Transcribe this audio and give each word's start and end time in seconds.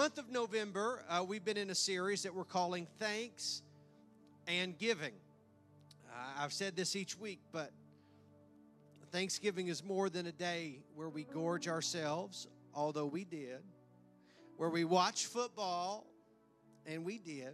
month 0.00 0.16
of 0.16 0.30
November, 0.30 1.04
uh, 1.10 1.22
we've 1.22 1.44
been 1.44 1.58
in 1.58 1.68
a 1.68 1.74
series 1.74 2.22
that 2.22 2.34
we're 2.34 2.42
calling 2.42 2.86
Thanks 2.98 3.60
and 4.46 4.78
Giving. 4.78 5.12
Uh, 6.08 6.42
I've 6.42 6.54
said 6.54 6.74
this 6.74 6.96
each 6.96 7.18
week, 7.18 7.38
but 7.52 7.70
Thanksgiving 9.12 9.68
is 9.68 9.84
more 9.84 10.08
than 10.08 10.24
a 10.24 10.32
day 10.32 10.78
where 10.94 11.10
we 11.10 11.24
gorge 11.24 11.68
ourselves, 11.68 12.48
although 12.74 13.04
we 13.04 13.24
did, 13.24 13.58
where 14.56 14.70
we 14.70 14.86
watch 14.86 15.26
football, 15.26 16.06
and 16.86 17.04
we 17.04 17.18
did, 17.18 17.52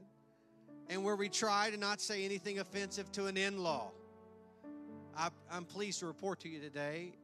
and 0.88 1.02
where 1.02 1.16
we 1.16 1.28
try 1.28 1.70
to 1.70 1.76
not 1.76 2.00
say 2.00 2.24
anything 2.24 2.60
offensive 2.60 3.10
to 3.10 3.26
an 3.26 3.36
in 3.36 3.58
law. 3.58 3.90
I'm 5.50 5.64
pleased 5.64 5.98
to 5.98 6.06
report 6.06 6.38
to 6.42 6.48
you 6.48 6.60
today 6.60 7.14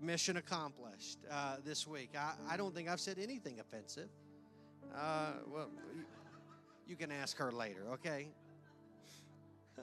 mission 0.00 0.36
accomplished 0.36 1.18
uh, 1.30 1.56
this 1.64 1.86
week. 1.86 2.10
I, 2.16 2.32
I, 2.54 2.56
don't 2.56 2.74
think 2.74 2.88
I've 2.88 3.00
said 3.00 3.18
anything 3.18 3.60
offensive. 3.60 4.08
Uh, 4.94 5.32
well, 5.46 5.68
you, 5.94 6.04
you 6.86 6.96
can 6.96 7.12
ask 7.12 7.36
her 7.36 7.52
later, 7.52 7.82
okay? 7.92 8.28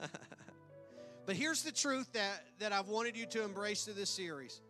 but 1.26 1.36
here's 1.36 1.62
the 1.62 1.72
truth 1.72 2.12
that, 2.12 2.44
that 2.58 2.72
I've 2.72 2.88
wanted 2.88 3.16
you 3.16 3.26
to 3.26 3.44
embrace 3.44 3.84
through 3.84 3.94
this 3.94 4.10
series 4.10 4.60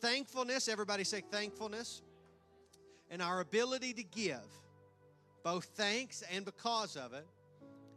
thankfulness, 0.00 0.68
everybody 0.68 1.04
say 1.04 1.22
thankfulness, 1.30 2.02
and 3.10 3.22
our 3.22 3.40
ability 3.40 3.94
to 3.94 4.02
give, 4.02 4.44
both 5.42 5.64
thanks 5.76 6.22
and 6.30 6.44
because 6.44 6.96
of 6.96 7.14
it, 7.14 7.26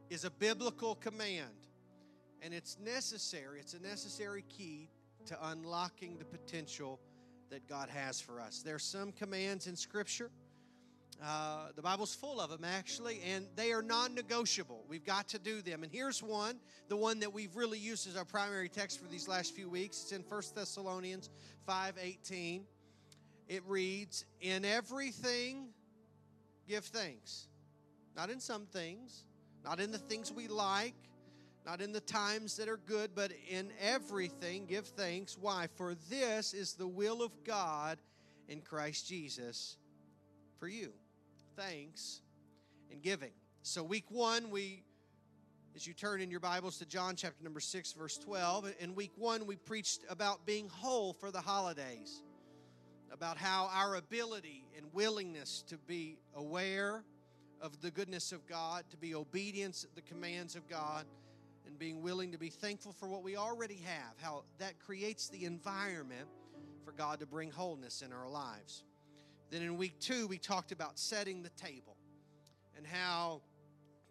is 0.09 0.23
a 0.23 0.29
biblical 0.31 0.95
command. 0.95 1.49
And 2.41 2.53
it's 2.53 2.77
necessary, 2.79 3.59
it's 3.59 3.73
a 3.73 3.81
necessary 3.81 4.45
key 4.47 4.89
to 5.27 5.37
unlocking 5.49 6.17
the 6.17 6.25
potential 6.25 6.99
that 7.49 7.67
God 7.67 7.89
has 7.89 8.19
for 8.19 8.41
us. 8.41 8.61
There 8.61 8.75
are 8.75 8.79
some 8.79 9.11
commands 9.11 9.67
in 9.67 9.75
Scripture. 9.75 10.31
Uh, 11.23 11.69
the 11.75 11.81
Bible's 11.81 12.13
full 12.13 12.39
of 12.39 12.49
them, 12.49 12.63
actually, 12.63 13.21
and 13.25 13.47
they 13.55 13.71
are 13.71 13.81
non 13.81 14.13
negotiable. 14.13 14.83
We've 14.87 15.05
got 15.05 15.27
to 15.29 15.39
do 15.39 15.61
them. 15.61 15.83
And 15.83 15.91
here's 15.91 16.21
one, 16.21 16.59
the 16.89 16.97
one 16.97 17.19
that 17.21 17.33
we've 17.33 17.55
really 17.55 17.79
used 17.79 18.07
as 18.07 18.15
our 18.15 18.25
primary 18.25 18.69
text 18.69 19.01
for 19.01 19.07
these 19.07 19.27
last 19.27 19.55
few 19.55 19.69
weeks. 19.69 20.03
It's 20.03 20.11
in 20.11 20.21
1 20.21 20.41
Thessalonians 20.53 21.29
5 21.65 21.95
18. 22.01 22.65
It 23.47 23.63
reads, 23.65 24.25
In 24.41 24.63
everything, 24.63 25.69
give 26.67 26.85
thanks. 26.85 27.47
Not 28.15 28.29
in 28.29 28.39
some 28.39 28.65
things, 28.65 29.23
not 29.63 29.79
in 29.79 29.91
the 29.91 29.97
things 29.97 30.31
we 30.31 30.47
like, 30.47 30.95
not 31.67 31.81
in 31.81 31.91
the 31.91 31.99
times 31.99 32.55
that 32.55 32.69
are 32.69 32.77
good, 32.77 33.11
but 33.13 33.29
in 33.49 33.69
everything 33.81 34.65
give 34.67 34.87
thanks. 34.87 35.37
Why? 35.37 35.67
For 35.75 35.95
this 36.09 36.53
is 36.53 36.75
the 36.75 36.87
will 36.87 37.21
of 37.21 37.43
God 37.43 37.97
in 38.47 38.61
Christ 38.61 39.05
Jesus 39.05 39.75
for 40.61 40.69
you. 40.69 40.93
Thanks 41.57 42.21
and 42.89 43.01
giving. 43.01 43.31
So, 43.63 43.83
week 43.83 44.05
one, 44.09 44.49
we, 44.49 44.85
as 45.75 45.85
you 45.85 45.93
turn 45.93 46.21
in 46.21 46.31
your 46.31 46.39
Bibles 46.39 46.77
to 46.77 46.85
John 46.85 47.17
chapter 47.17 47.43
number 47.43 47.59
6, 47.59 47.91
verse 47.91 48.17
12, 48.17 48.73
in 48.79 48.95
week 48.95 49.11
one, 49.17 49.45
we 49.45 49.57
preached 49.57 50.05
about 50.09 50.45
being 50.45 50.69
whole 50.69 51.11
for 51.11 51.31
the 51.31 51.41
holidays, 51.41 52.23
about 53.11 53.35
how 53.37 53.69
our 53.73 53.95
ability 53.95 54.63
and 54.77 54.85
willingness 54.93 55.65
to 55.67 55.77
be 55.79 56.17
aware 56.33 57.03
of 57.59 57.81
the 57.81 57.91
goodness 57.91 58.31
of 58.31 58.47
God, 58.47 58.85
to 58.91 58.95
be 58.95 59.13
obedient 59.13 59.73
to 59.73 59.87
the 59.95 60.01
commands 60.01 60.55
of 60.55 60.69
God, 60.69 61.03
and 61.77 61.79
being 61.79 62.01
willing 62.01 62.31
to 62.31 62.39
be 62.39 62.49
thankful 62.49 62.91
for 62.91 63.07
what 63.07 63.21
we 63.21 63.37
already 63.37 63.79
have, 63.85 64.15
how 64.19 64.43
that 64.57 64.79
creates 64.79 65.29
the 65.29 65.45
environment 65.45 66.27
for 66.83 66.91
God 66.91 67.19
to 67.19 67.27
bring 67.27 67.51
wholeness 67.51 68.01
in 68.01 68.11
our 68.11 68.27
lives. 68.27 68.83
Then 69.51 69.61
in 69.61 69.77
week 69.77 69.99
two, 69.99 70.25
we 70.25 70.39
talked 70.39 70.71
about 70.71 70.97
setting 70.97 71.43
the 71.43 71.51
table 71.51 71.95
and 72.75 72.87
how 72.87 73.41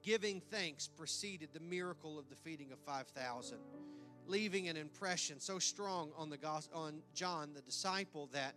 giving 0.05 0.41
thanks 0.41 0.87
preceded 0.87 1.49
the 1.53 1.61
miracle 1.61 2.21
of 2.21 2.29
the 2.29 2.37
feeding 2.37 2.71
of 2.71 2.79
5,000, 2.79 3.59
leaving 4.29 4.69
an 4.69 4.77
impression 4.77 5.41
so 5.41 5.59
strong 5.59 6.13
on, 6.17 6.31
the, 6.31 6.39
on 6.73 7.01
John, 7.15 7.51
the 7.53 7.63
disciple, 7.63 8.29
that 8.33 8.55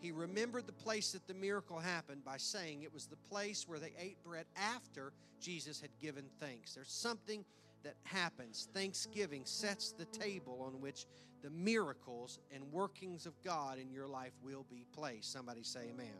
he 0.00 0.12
remembered 0.12 0.66
the 0.66 0.72
place 0.72 1.12
that 1.12 1.26
the 1.26 1.34
miracle 1.34 1.78
happened 1.78 2.26
by 2.26 2.36
saying 2.36 2.82
it 2.82 2.92
was 2.92 3.06
the 3.06 3.16
place 3.16 3.66
where 3.66 3.78
they 3.78 3.94
ate 3.98 4.22
bread 4.22 4.44
after 4.54 5.14
Jesus 5.40 5.80
had 5.80 5.90
given 5.98 6.24
thanks. 6.38 6.74
There's 6.74 6.92
something 6.92 7.42
that 7.82 7.94
happens. 8.04 8.68
Thanksgiving 8.74 9.42
sets 9.44 9.92
the 9.92 10.04
table 10.06 10.62
on 10.66 10.80
which 10.80 11.06
the 11.42 11.50
miracles 11.50 12.38
and 12.54 12.62
workings 12.72 13.26
of 13.26 13.40
God 13.42 13.78
in 13.78 13.90
your 13.90 14.06
life 14.06 14.32
will 14.42 14.66
be 14.70 14.84
placed. 14.92 15.32
Somebody 15.32 15.62
say 15.62 15.90
amen. 15.92 16.14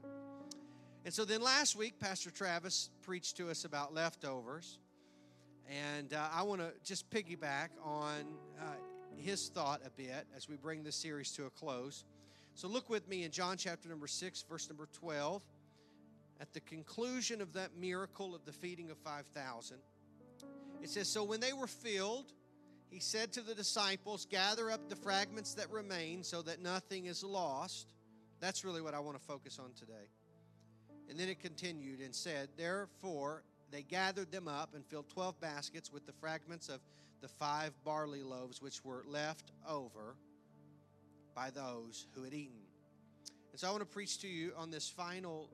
And 1.05 1.13
so 1.13 1.25
then 1.25 1.41
last 1.41 1.77
week, 1.77 1.99
Pastor 1.99 2.31
Travis 2.31 2.91
preached 3.03 3.37
to 3.39 3.51
us 3.51 3.65
about 3.65 3.95
leftovers. 3.95 4.79
And 5.69 6.13
uh, 6.13 6.29
I 6.33 6.43
want 6.43 6.61
to 6.61 6.73
just 6.85 7.09
piggyback 7.11 7.69
on 7.83 8.25
uh, 8.61 8.73
his 9.17 9.49
thought 9.49 9.81
a 9.87 9.91
bit 9.91 10.27
as 10.37 10.49
we 10.49 10.57
bring 10.57 10.83
this 10.83 10.97
series 10.97 11.31
to 11.33 11.47
a 11.47 11.51
close. 11.51 12.05
So 12.55 12.69
look 12.69 12.91
with 12.91 13.09
me 13.09 13.25
in 13.25 13.31
John 13.31 13.57
chapter 13.57 13.89
number 13.89 14.07
6, 14.07 14.45
verse 14.49 14.69
number 14.69 14.89
12. 14.93 15.43
At 16.41 16.53
the 16.53 16.61
conclusion 16.61 17.41
of 17.41 17.53
that 17.53 17.71
miracle 17.79 18.35
of 18.35 18.45
the 18.45 18.53
feeding 18.53 18.91
of 18.91 18.99
5,000, 18.99 19.77
it 20.83 20.91
says, 20.91 21.09
So 21.09 21.25
when 21.25 21.41
they 21.41 21.53
were 21.53 21.67
filled, 21.67 22.33
he 22.91 23.01
said 23.01 23.33
to 23.35 23.41
the 23.41 23.55
disciples, 23.55 24.27
Gather 24.27 24.71
up 24.71 24.89
the 24.89 24.97
fragments 24.97 25.55
that 25.55 25.71
remain 25.71 26.23
so 26.23 26.43
that 26.43 26.61
nothing 26.61 27.07
is 27.07 27.23
lost. 27.23 27.89
That's 28.41 28.65
really 28.65 28.81
what 28.81 28.95
I 28.95 29.01
want 29.01 29.19
to 29.19 29.25
focus 29.25 29.59
on 29.59 29.73
today. 29.79 30.09
And 31.09 31.19
then 31.19 31.29
it 31.29 31.41
continued 31.41 32.01
and 32.01 32.15
said, 32.15 32.49
Therefore, 32.57 33.45
they 33.71 33.83
gathered 33.83 34.33
them 34.33 34.49
up 34.49 34.75
and 34.75 34.85
filled 34.85 35.09
12 35.11 35.41
baskets 35.41 35.93
with 35.93 36.07
the 36.07 36.13
fragments 36.13 36.69
of 36.69 36.81
the 37.21 37.29
five 37.29 37.73
barley 37.85 38.23
loaves 38.23 38.63
which 38.63 38.85
were 38.85 39.05
left 39.07 39.53
over 39.69 40.17
by 41.35 41.51
those 41.51 42.07
who 42.15 42.25
had 42.25 42.33
eaten. 42.33 42.61
And 43.53 43.61
so 43.61 43.69
I 43.69 43.71
want 43.71 43.83
to 43.83 43.87
preach 43.87 44.19
to 44.21 44.29
you 44.29 44.53
on 44.57 44.71
this 44.71 44.89
final 44.89 45.51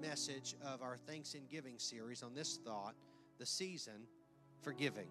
message 0.00 0.54
of 0.64 0.82
our 0.82 0.96
Thanks 1.06 1.34
and 1.34 1.48
Giving 1.48 1.78
series 1.78 2.22
on 2.22 2.34
this 2.34 2.58
thought 2.64 2.94
the 3.38 3.46
season 3.46 4.06
for 4.62 4.72
giving. 4.72 5.08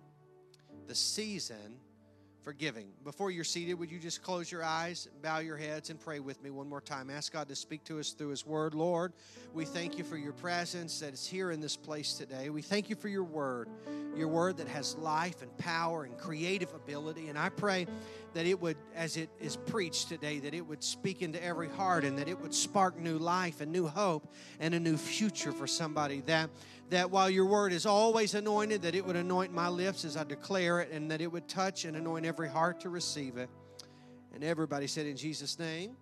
The 0.87 0.95
season 0.95 1.79
for 2.43 2.53
giving. 2.53 2.87
Before 3.03 3.31
you're 3.31 3.43
seated, 3.43 3.75
would 3.75 3.91
you 3.91 3.99
just 3.99 4.23
close 4.23 4.51
your 4.51 4.63
eyes, 4.63 5.09
bow 5.21 5.39
your 5.39 5.57
heads, 5.57 5.89
and 5.89 5.99
pray 5.99 6.19
with 6.19 6.41
me 6.41 6.49
one 6.49 6.69
more 6.69 6.81
time? 6.81 7.09
Ask 7.09 7.33
God 7.33 7.49
to 7.49 7.55
speak 7.55 7.83
to 7.85 7.99
us 7.99 8.11
through 8.11 8.29
His 8.29 8.45
Word. 8.45 8.73
Lord, 8.73 9.13
we 9.53 9.65
thank 9.65 9.97
you 9.97 10.03
for 10.03 10.17
your 10.17 10.31
presence 10.31 10.99
that 11.01 11.13
is 11.13 11.27
here 11.27 11.51
in 11.51 11.59
this 11.59 11.75
place 11.75 12.13
today. 12.13 12.49
We 12.49 12.61
thank 12.61 12.89
you 12.89 12.95
for 12.95 13.09
your 13.09 13.25
Word, 13.25 13.69
your 14.15 14.29
Word 14.29 14.57
that 14.57 14.67
has 14.67 14.95
life 14.95 15.41
and 15.41 15.55
power 15.57 16.05
and 16.05 16.17
creative 16.17 16.73
ability. 16.73 17.27
And 17.27 17.37
I 17.37 17.49
pray 17.49 17.87
that 18.33 18.45
it 18.45 18.59
would, 18.59 18.77
as 18.95 19.17
it 19.17 19.29
is 19.39 19.55
preached 19.55 20.09
today, 20.09 20.39
that 20.39 20.53
it 20.53 20.65
would 20.65 20.83
speak 20.83 21.21
into 21.21 21.43
every 21.43 21.69
heart 21.69 22.03
and 22.03 22.17
that 22.17 22.27
it 22.27 22.39
would 22.39 22.53
spark 22.53 22.99
new 22.99 23.17
life 23.17 23.61
and 23.61 23.71
new 23.71 23.87
hope 23.87 24.33
and 24.59 24.73
a 24.73 24.79
new 24.79 24.97
future 24.97 25.51
for 25.51 25.67
somebody. 25.67 26.21
That 26.21 26.49
that 26.89 27.11
while 27.11 27.29
your 27.29 27.45
word 27.45 27.71
is 27.71 27.85
always 27.85 28.33
anointed, 28.33 28.81
that 28.81 28.95
it 28.95 29.05
would 29.05 29.15
anoint 29.15 29.53
my 29.53 29.67
lips 29.67 30.05
as 30.05 30.17
I 30.17 30.23
declare 30.23 30.81
it, 30.81 30.91
and 30.91 31.11
that 31.11 31.21
it 31.21 31.31
would 31.31 31.47
touch 31.47 31.85
and 31.85 31.95
anoint 31.95 32.25
every 32.25 32.49
heart 32.49 32.79
to 32.81 32.89
receive 32.89 33.37
it. 33.37 33.49
And 34.33 34.43
everybody 34.43 34.87
said, 34.87 35.05
In 35.05 35.15
Jesus' 35.15 35.59
name, 35.59 35.95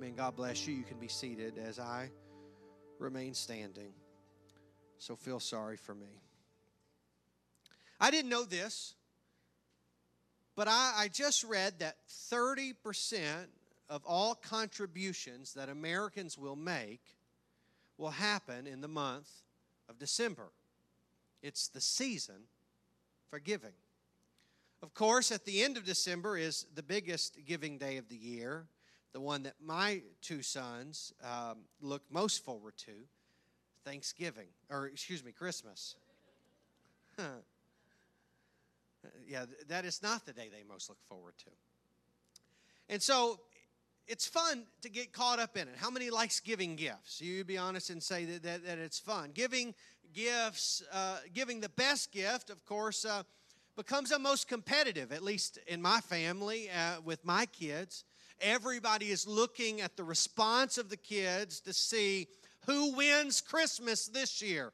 Amen. 0.00 0.14
God 0.16 0.34
bless 0.34 0.66
you. 0.66 0.74
You 0.74 0.82
can 0.82 0.98
be 0.98 1.08
seated 1.08 1.58
as 1.58 1.78
I 1.78 2.10
remain 2.98 3.34
standing. 3.34 3.92
So 4.96 5.14
feel 5.14 5.40
sorry 5.40 5.76
for 5.76 5.94
me. 5.94 6.22
I 8.00 8.10
didn't 8.10 8.30
know 8.30 8.44
this, 8.44 8.94
but 10.60 10.68
I, 10.68 10.92
I 10.98 11.08
just 11.08 11.42
read 11.42 11.78
that 11.78 11.96
30% 12.30 12.74
of 13.88 14.02
all 14.04 14.34
contributions 14.34 15.54
that 15.54 15.70
Americans 15.70 16.36
will 16.36 16.54
make 16.54 17.00
will 17.96 18.10
happen 18.10 18.66
in 18.66 18.82
the 18.82 18.86
month 18.86 19.30
of 19.88 19.98
December. 19.98 20.50
It's 21.42 21.68
the 21.68 21.80
season 21.80 22.42
for 23.30 23.38
giving. 23.38 23.72
Of 24.82 24.92
course, 24.92 25.32
at 25.32 25.46
the 25.46 25.62
end 25.62 25.78
of 25.78 25.86
December 25.86 26.36
is 26.36 26.66
the 26.74 26.82
biggest 26.82 27.38
giving 27.46 27.78
day 27.78 27.96
of 27.96 28.10
the 28.10 28.16
year, 28.16 28.66
the 29.14 29.20
one 29.22 29.44
that 29.44 29.54
my 29.64 30.02
two 30.20 30.42
sons 30.42 31.14
um, 31.24 31.60
look 31.80 32.02
most 32.10 32.44
forward 32.44 32.76
to 32.84 32.92
Thanksgiving, 33.86 34.48
or 34.68 34.88
excuse 34.88 35.24
me, 35.24 35.32
Christmas. 35.32 35.96
yeah, 39.26 39.44
that 39.68 39.84
is 39.84 40.02
not 40.02 40.26
the 40.26 40.32
day 40.32 40.48
they 40.50 40.64
most 40.68 40.88
look 40.88 40.98
forward 41.08 41.34
to. 41.38 41.50
And 42.88 43.00
so 43.00 43.40
it's 44.06 44.26
fun 44.26 44.64
to 44.82 44.88
get 44.88 45.12
caught 45.12 45.38
up 45.38 45.56
in 45.56 45.68
it. 45.68 45.74
How 45.76 45.90
many 45.90 46.10
likes 46.10 46.40
giving 46.40 46.76
gifts? 46.76 47.20
You 47.20 47.44
be 47.44 47.56
honest 47.56 47.90
and 47.90 48.02
say 48.02 48.24
that, 48.24 48.42
that, 48.42 48.66
that 48.66 48.78
it's 48.78 48.98
fun. 48.98 49.30
Giving 49.32 49.74
gifts, 50.12 50.82
uh, 50.92 51.18
giving 51.32 51.60
the 51.60 51.68
best 51.68 52.10
gift, 52.10 52.50
of 52.50 52.64
course, 52.66 53.04
uh, 53.04 53.22
becomes 53.76 54.10
the 54.10 54.18
most 54.18 54.48
competitive, 54.48 55.12
at 55.12 55.22
least 55.22 55.58
in 55.66 55.80
my 55.80 56.00
family 56.00 56.68
uh, 56.70 57.00
with 57.04 57.24
my 57.24 57.46
kids. 57.46 58.04
Everybody 58.40 59.10
is 59.10 59.26
looking 59.26 59.80
at 59.80 59.96
the 59.96 60.04
response 60.04 60.76
of 60.76 60.88
the 60.88 60.96
kids 60.96 61.60
to 61.60 61.72
see 61.72 62.26
Who 62.66 62.94
wins 62.94 63.40
Christmas 63.40 64.06
this 64.06 64.42
year? 64.42 64.72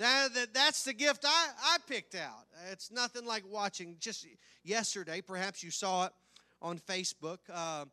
That, 0.00 0.32
that, 0.32 0.54
that's 0.54 0.82
the 0.84 0.94
gift 0.94 1.26
I, 1.26 1.48
I 1.62 1.76
picked 1.86 2.14
out. 2.14 2.46
It's 2.72 2.90
nothing 2.90 3.26
like 3.26 3.44
watching. 3.46 3.96
Just 4.00 4.26
yesterday, 4.64 5.20
perhaps 5.20 5.62
you 5.62 5.70
saw 5.70 6.06
it 6.06 6.12
on 6.62 6.78
Facebook. 6.78 7.36
Uh, 7.52 7.84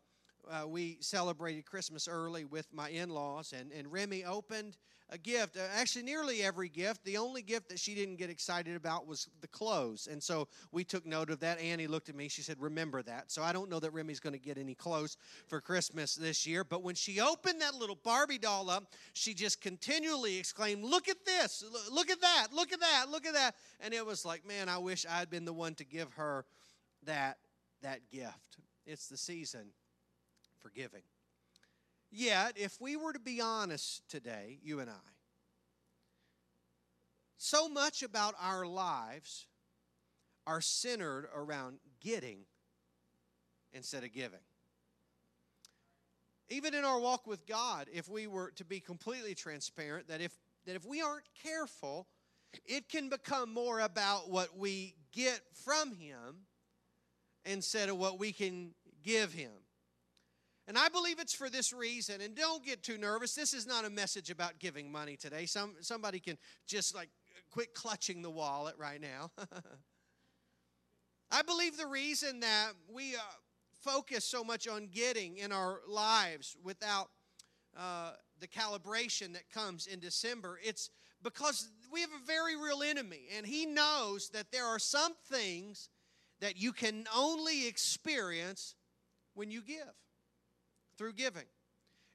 uh, 0.50 0.66
we 0.66 0.98
celebrated 1.00 1.66
Christmas 1.66 2.08
early 2.08 2.44
with 2.44 2.66
my 2.72 2.88
in 2.88 3.10
laws, 3.10 3.52
and, 3.58 3.72
and 3.72 3.90
Remy 3.92 4.24
opened 4.24 4.76
a 5.10 5.18
gift. 5.18 5.56
Uh, 5.56 5.60
actually, 5.74 6.02
nearly 6.02 6.42
every 6.42 6.68
gift. 6.68 7.04
The 7.04 7.16
only 7.16 7.42
gift 7.42 7.68
that 7.70 7.78
she 7.78 7.94
didn't 7.94 8.16
get 8.16 8.30
excited 8.30 8.76
about 8.76 9.06
was 9.06 9.28
the 9.40 9.48
clothes. 9.48 10.08
And 10.10 10.22
so 10.22 10.48
we 10.72 10.84
took 10.84 11.06
note 11.06 11.30
of 11.30 11.40
that. 11.40 11.60
Annie 11.60 11.86
looked 11.86 12.08
at 12.08 12.14
me. 12.14 12.28
She 12.28 12.42
said, 12.42 12.56
Remember 12.60 13.02
that. 13.02 13.30
So 13.30 13.42
I 13.42 13.52
don't 13.52 13.70
know 13.70 13.80
that 13.80 13.92
Remy's 13.92 14.20
going 14.20 14.34
to 14.34 14.38
get 14.38 14.58
any 14.58 14.74
clothes 14.74 15.16
for 15.46 15.60
Christmas 15.60 16.14
this 16.14 16.46
year. 16.46 16.64
But 16.64 16.82
when 16.82 16.94
she 16.94 17.20
opened 17.20 17.60
that 17.62 17.74
little 17.74 17.98
Barbie 18.02 18.38
doll 18.38 18.70
up, 18.70 18.92
she 19.14 19.34
just 19.34 19.60
continually 19.60 20.38
exclaimed, 20.38 20.84
Look 20.84 21.08
at 21.08 21.24
this. 21.24 21.64
Look 21.90 22.10
at 22.10 22.20
that. 22.20 22.48
Look 22.52 22.72
at 22.72 22.80
that. 22.80 23.06
Look 23.10 23.26
at 23.26 23.34
that. 23.34 23.54
And 23.80 23.94
it 23.94 24.04
was 24.04 24.24
like, 24.24 24.46
Man, 24.46 24.68
I 24.68 24.78
wish 24.78 25.06
I 25.06 25.18
had 25.18 25.30
been 25.30 25.44
the 25.44 25.52
one 25.52 25.74
to 25.76 25.84
give 25.84 26.12
her 26.14 26.44
that, 27.04 27.38
that 27.82 28.00
gift. 28.10 28.58
It's 28.86 29.08
the 29.08 29.16
season 29.16 29.70
for 30.60 30.70
giving. 30.70 31.02
Yet, 32.10 32.54
if 32.56 32.80
we 32.80 32.96
were 32.96 33.12
to 33.12 33.18
be 33.18 33.40
honest 33.40 34.02
today, 34.08 34.58
you 34.62 34.80
and 34.80 34.88
I, 34.88 35.08
so 37.36 37.68
much 37.68 38.02
about 38.02 38.34
our 38.40 38.66
lives 38.66 39.46
are 40.46 40.60
centered 40.60 41.28
around 41.34 41.78
getting 42.00 42.40
instead 43.72 44.02
of 44.02 44.12
giving. 44.12 44.40
Even 46.48 46.74
in 46.74 46.84
our 46.84 46.98
walk 46.98 47.26
with 47.26 47.46
God, 47.46 47.88
if 47.92 48.08
we 48.08 48.26
were 48.26 48.52
to 48.56 48.64
be 48.64 48.80
completely 48.80 49.34
transparent, 49.34 50.08
that 50.08 50.22
if, 50.22 50.32
that 50.64 50.74
if 50.74 50.86
we 50.86 51.02
aren't 51.02 51.28
careful, 51.42 52.06
it 52.64 52.88
can 52.88 53.10
become 53.10 53.52
more 53.52 53.80
about 53.80 54.30
what 54.30 54.56
we 54.56 54.94
get 55.12 55.40
from 55.52 55.92
Him 55.92 56.46
instead 57.44 57.90
of 57.90 57.98
what 57.98 58.18
we 58.18 58.32
can 58.32 58.70
give 59.04 59.32
Him. 59.32 59.52
And 60.68 60.76
I 60.76 60.90
believe 60.90 61.18
it's 61.18 61.32
for 61.32 61.48
this 61.48 61.72
reason. 61.72 62.20
And 62.20 62.36
don't 62.36 62.62
get 62.62 62.82
too 62.82 62.98
nervous. 62.98 63.34
This 63.34 63.54
is 63.54 63.66
not 63.66 63.86
a 63.86 63.90
message 63.90 64.28
about 64.28 64.58
giving 64.58 64.92
money 64.92 65.16
today. 65.16 65.46
Some, 65.46 65.76
somebody 65.80 66.20
can 66.20 66.36
just 66.66 66.94
like 66.94 67.08
quit 67.50 67.72
clutching 67.72 68.20
the 68.20 68.30
wallet 68.30 68.74
right 68.76 69.00
now. 69.00 69.30
I 71.30 71.40
believe 71.40 71.78
the 71.78 71.86
reason 71.86 72.40
that 72.40 72.72
we 72.92 73.14
uh, 73.14 73.20
focus 73.80 74.26
so 74.26 74.44
much 74.44 74.68
on 74.68 74.88
getting 74.88 75.38
in 75.38 75.52
our 75.52 75.80
lives 75.88 76.54
without 76.62 77.08
uh, 77.74 78.12
the 78.38 78.46
calibration 78.46 79.32
that 79.32 79.50
comes 79.50 79.86
in 79.86 80.00
December, 80.00 80.60
it's 80.62 80.90
because 81.22 81.70
we 81.90 82.02
have 82.02 82.10
a 82.10 82.26
very 82.26 82.56
real 82.56 82.82
enemy, 82.82 83.22
and 83.36 83.46
he 83.46 83.64
knows 83.64 84.28
that 84.30 84.52
there 84.52 84.66
are 84.66 84.78
some 84.78 85.14
things 85.30 85.88
that 86.40 86.56
you 86.56 86.72
can 86.72 87.06
only 87.14 87.66
experience 87.66 88.74
when 89.34 89.50
you 89.50 89.62
give 89.62 89.94
through 90.98 91.14
giving. 91.14 91.46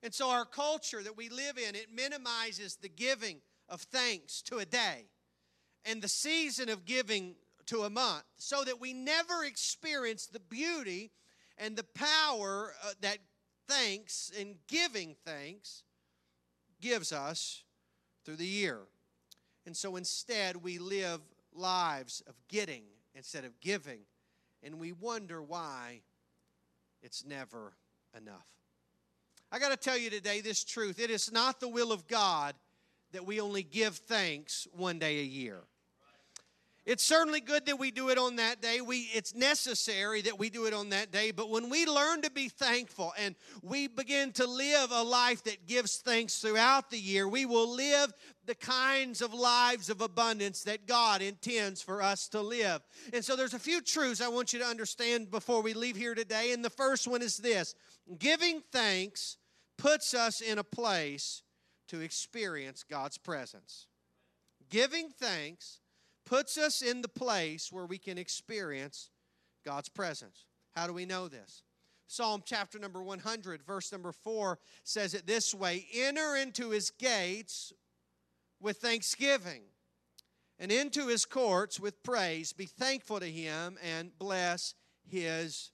And 0.04 0.14
so 0.14 0.30
our 0.30 0.46
culture 0.46 1.02
that 1.02 1.16
we 1.16 1.30
live 1.30 1.58
in, 1.58 1.76
it 1.76 1.88
minimizes 1.94 2.76
the 2.76 2.90
giving 2.90 3.38
of 3.70 3.82
thanks 3.82 4.42
to 4.44 4.58
a 4.58 4.66
day 4.66 5.06
and 5.86 6.02
the 6.02 6.10
season 6.10 6.70
of 6.70 6.86
giving 6.86 7.36
to 7.68 7.84
a 7.84 7.90
month 7.90 8.26
so 8.38 8.64
that 8.64 8.80
we 8.80 8.94
never 8.94 9.46
experience 9.46 10.28
the 10.28 10.40
beauty 10.40 11.12
and 11.58 11.76
the 11.78 11.86
power 11.96 12.74
uh, 12.84 12.92
that 13.02 13.20
thanks 13.68 14.32
and 14.38 14.56
giving 14.68 15.16
thanks 15.26 15.84
gives 16.82 17.14
us 17.14 17.64
through 18.26 18.36
the 18.36 18.46
year. 18.46 18.80
And 19.66 19.76
so 19.76 19.96
instead, 19.96 20.58
we 20.58 20.78
live 20.78 21.22
lives 21.54 22.22
of 22.28 22.36
getting 22.50 22.84
instead 23.16 23.46
of 23.46 23.60
giving, 23.62 24.00
and 24.62 24.80
we 24.80 24.92
wonder 24.92 25.42
why 25.42 26.02
it's 27.02 27.24
never 27.24 27.74
enough. 28.18 28.48
I 29.54 29.60
got 29.60 29.70
to 29.70 29.78
tell 29.78 30.00
you 30.00 30.10
today 30.10 30.42
this 30.42 30.64
truth. 30.64 31.00
It 31.00 31.12
is 31.12 31.32
not 31.32 31.60
the 31.60 31.68
will 31.68 31.92
of 31.92 32.08
God 32.08 32.56
that 33.12 33.24
we 33.24 33.40
only 33.40 33.62
give 33.62 33.96
thanks 33.96 34.68
one 34.74 34.98
day 34.98 35.20
a 35.20 35.24
year. 35.24 35.60
It's 36.88 37.04
certainly 37.04 37.40
good 37.40 37.68
that 37.68 37.78
we 37.78 37.92
do 37.92 38.10
it 38.10 38.18
on 38.18 38.38
that 38.38 38.64
day. 38.64 38.82
We, 38.82 39.12
it's 39.14 39.36
necessary 39.36 40.24
that 40.24 40.40
we 40.40 40.50
do 40.50 40.66
it 40.66 40.74
on 40.74 40.90
that 40.90 41.12
day. 41.12 41.30
But 41.30 41.52
when 41.52 41.70
we 41.70 41.86
learn 41.86 42.24
to 42.24 42.32
be 42.32 42.50
thankful 42.50 43.14
and 43.16 43.36
we 43.62 43.88
begin 43.88 44.32
to 44.34 44.48
live 44.48 44.92
a 44.92 45.04
life 45.04 45.44
that 45.44 45.68
gives 45.68 45.98
thanks 45.98 46.40
throughout 46.40 46.90
the 46.90 46.98
year, 46.98 47.28
we 47.28 47.46
will 47.46 47.76
live 47.76 48.12
the 48.48 48.56
kinds 48.56 49.22
of 49.22 49.36
lives 49.36 49.92
of 49.92 50.02
abundance 50.02 50.64
that 50.64 50.88
God 50.88 51.22
intends 51.22 51.80
for 51.80 52.02
us 52.02 52.28
to 52.30 52.42
live. 52.42 52.82
And 53.14 53.24
so 53.24 53.36
there's 53.36 53.54
a 53.54 53.60
few 53.60 53.82
truths 53.82 54.20
I 54.20 54.30
want 54.30 54.52
you 54.52 54.58
to 54.60 54.66
understand 54.66 55.30
before 55.30 55.62
we 55.62 55.76
leave 55.76 55.96
here 55.96 56.16
today. 56.16 56.54
And 56.54 56.66
the 56.66 56.72
first 56.72 57.08
one 57.08 57.22
is 57.22 57.38
this 57.38 57.76
giving 58.18 58.64
thanks 58.72 59.38
puts 59.84 60.14
us 60.14 60.40
in 60.40 60.60
a 60.60 60.64
place 60.64 61.44
to 61.90 62.00
experience 62.00 62.86
God's 62.90 63.18
presence. 63.18 63.88
Giving 64.70 65.10
thanks 65.10 65.82
puts 66.26 66.58
us 66.58 66.82
in 66.82 67.02
the 67.02 67.10
place 67.10 67.70
where 67.70 67.86
we 67.86 67.98
can 67.98 68.18
experience 68.18 69.10
God's 69.66 69.90
presence. 69.90 70.46
How 70.74 70.88
do 70.88 70.94
we 70.94 71.06
know 71.06 71.28
this? 71.28 71.64
Psalm 72.08 72.44
chapter 72.46 72.80
number 72.80 73.04
100, 73.04 73.62
verse 73.62 73.92
number 73.92 74.14
4 74.14 74.58
says 74.86 75.14
it 75.14 75.28
this 75.28 75.54
way 75.54 75.86
Enter 75.94 76.38
into 76.38 76.70
his 76.70 76.90
gates 76.90 77.74
with 78.62 78.78
thanksgiving 78.78 79.64
and 80.60 80.72
into 80.72 81.08
his 81.08 81.26
courts 81.26 81.78
with 81.78 82.02
praise. 82.04 82.54
Be 82.54 82.68
thankful 82.68 83.20
to 83.20 83.30
him 83.30 83.78
and 83.84 84.18
bless 84.18 84.76
his 85.06 85.72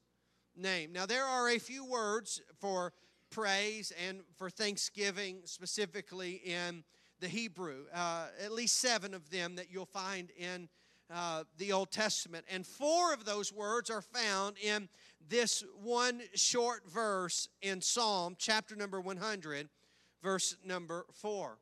name. 0.56 0.94
Now, 0.94 1.06
there 1.06 1.26
are 1.26 1.48
a 1.48 1.60
few 1.60 1.86
words 1.86 2.42
for 2.60 2.92
praise 3.30 3.92
and 4.08 4.22
for 4.38 4.50
thanksgiving, 4.50 5.42
specifically 5.46 6.42
in 6.46 6.84
the 7.20 7.28
Hebrew. 7.28 7.86
Uh, 7.94 8.28
at 8.44 8.52
least 8.52 8.78
seven 8.78 9.14
of 9.14 9.30
them 9.30 9.56
that 9.56 9.72
you'll 9.72 9.86
find 9.86 10.32
in 10.38 10.70
uh, 11.14 11.44
the 11.58 11.72
Old 11.72 11.92
Testament. 11.92 12.46
And 12.50 12.66
four 12.66 13.14
of 13.14 13.26
those 13.26 13.52
words 13.52 13.90
are 13.90 14.02
found 14.02 14.58
in 14.58 14.90
this 15.28 15.64
one 15.82 16.22
short 16.36 16.90
verse 16.90 17.50
in 17.62 17.82
Psalm, 17.82 18.36
chapter 18.38 18.76
number 18.76 19.02
100, 19.02 19.70
verse 20.22 20.56
number 20.64 21.06
4. 21.14 21.58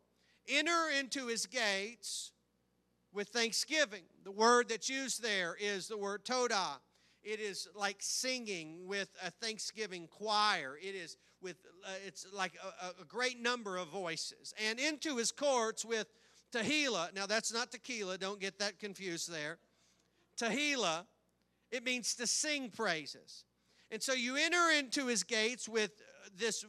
Enter 0.50 0.90
into 1.00 1.28
his 1.28 1.46
gates 1.46 2.32
with 3.14 3.30
thanksgiving. 3.30 4.04
The 4.24 4.32
word 4.32 4.70
that's 4.70 4.90
used 4.90 5.22
there 5.24 5.56
is 5.60 5.88
the 5.88 5.98
word 5.98 6.24
todah. 6.24 6.80
It 7.28 7.40
is 7.40 7.68
like 7.76 7.98
singing 8.00 8.88
with 8.88 9.10
a 9.26 9.32
thanksgiving 9.32 10.08
choir. 10.08 10.78
It 10.82 10.96
is 10.96 11.18
with 11.42 11.58
uh, 11.86 11.90
it's 12.06 12.26
like 12.34 12.54
a, 12.82 13.02
a, 13.02 13.06
great 13.06 13.40
number 13.42 13.76
of 13.76 13.90
voices. 13.90 14.54
And 14.66 14.80
into 14.80 15.18
his 15.18 15.32
courts 15.32 15.84
with 15.84 16.08
tehillah. 16.54 17.14
Now 17.14 17.26
that's 17.26 17.54
not 17.54 17.72
tequila. 17.72 18.18
Don't 18.18 18.40
get 18.40 18.60
that 18.60 18.80
confused 18.80 19.30
there. 19.30 19.58
Tehillah 20.40 21.06
it 21.72 21.84
means 21.84 22.16
to 22.16 22.28
sing 22.28 22.70
praises. 22.70 23.44
And 23.92 24.02
so 24.02 24.14
you 24.14 24.36
enter 24.36 24.72
into 24.78 25.08
his 25.08 25.24
gates 25.24 25.68
with 25.68 25.92
this 26.38 26.66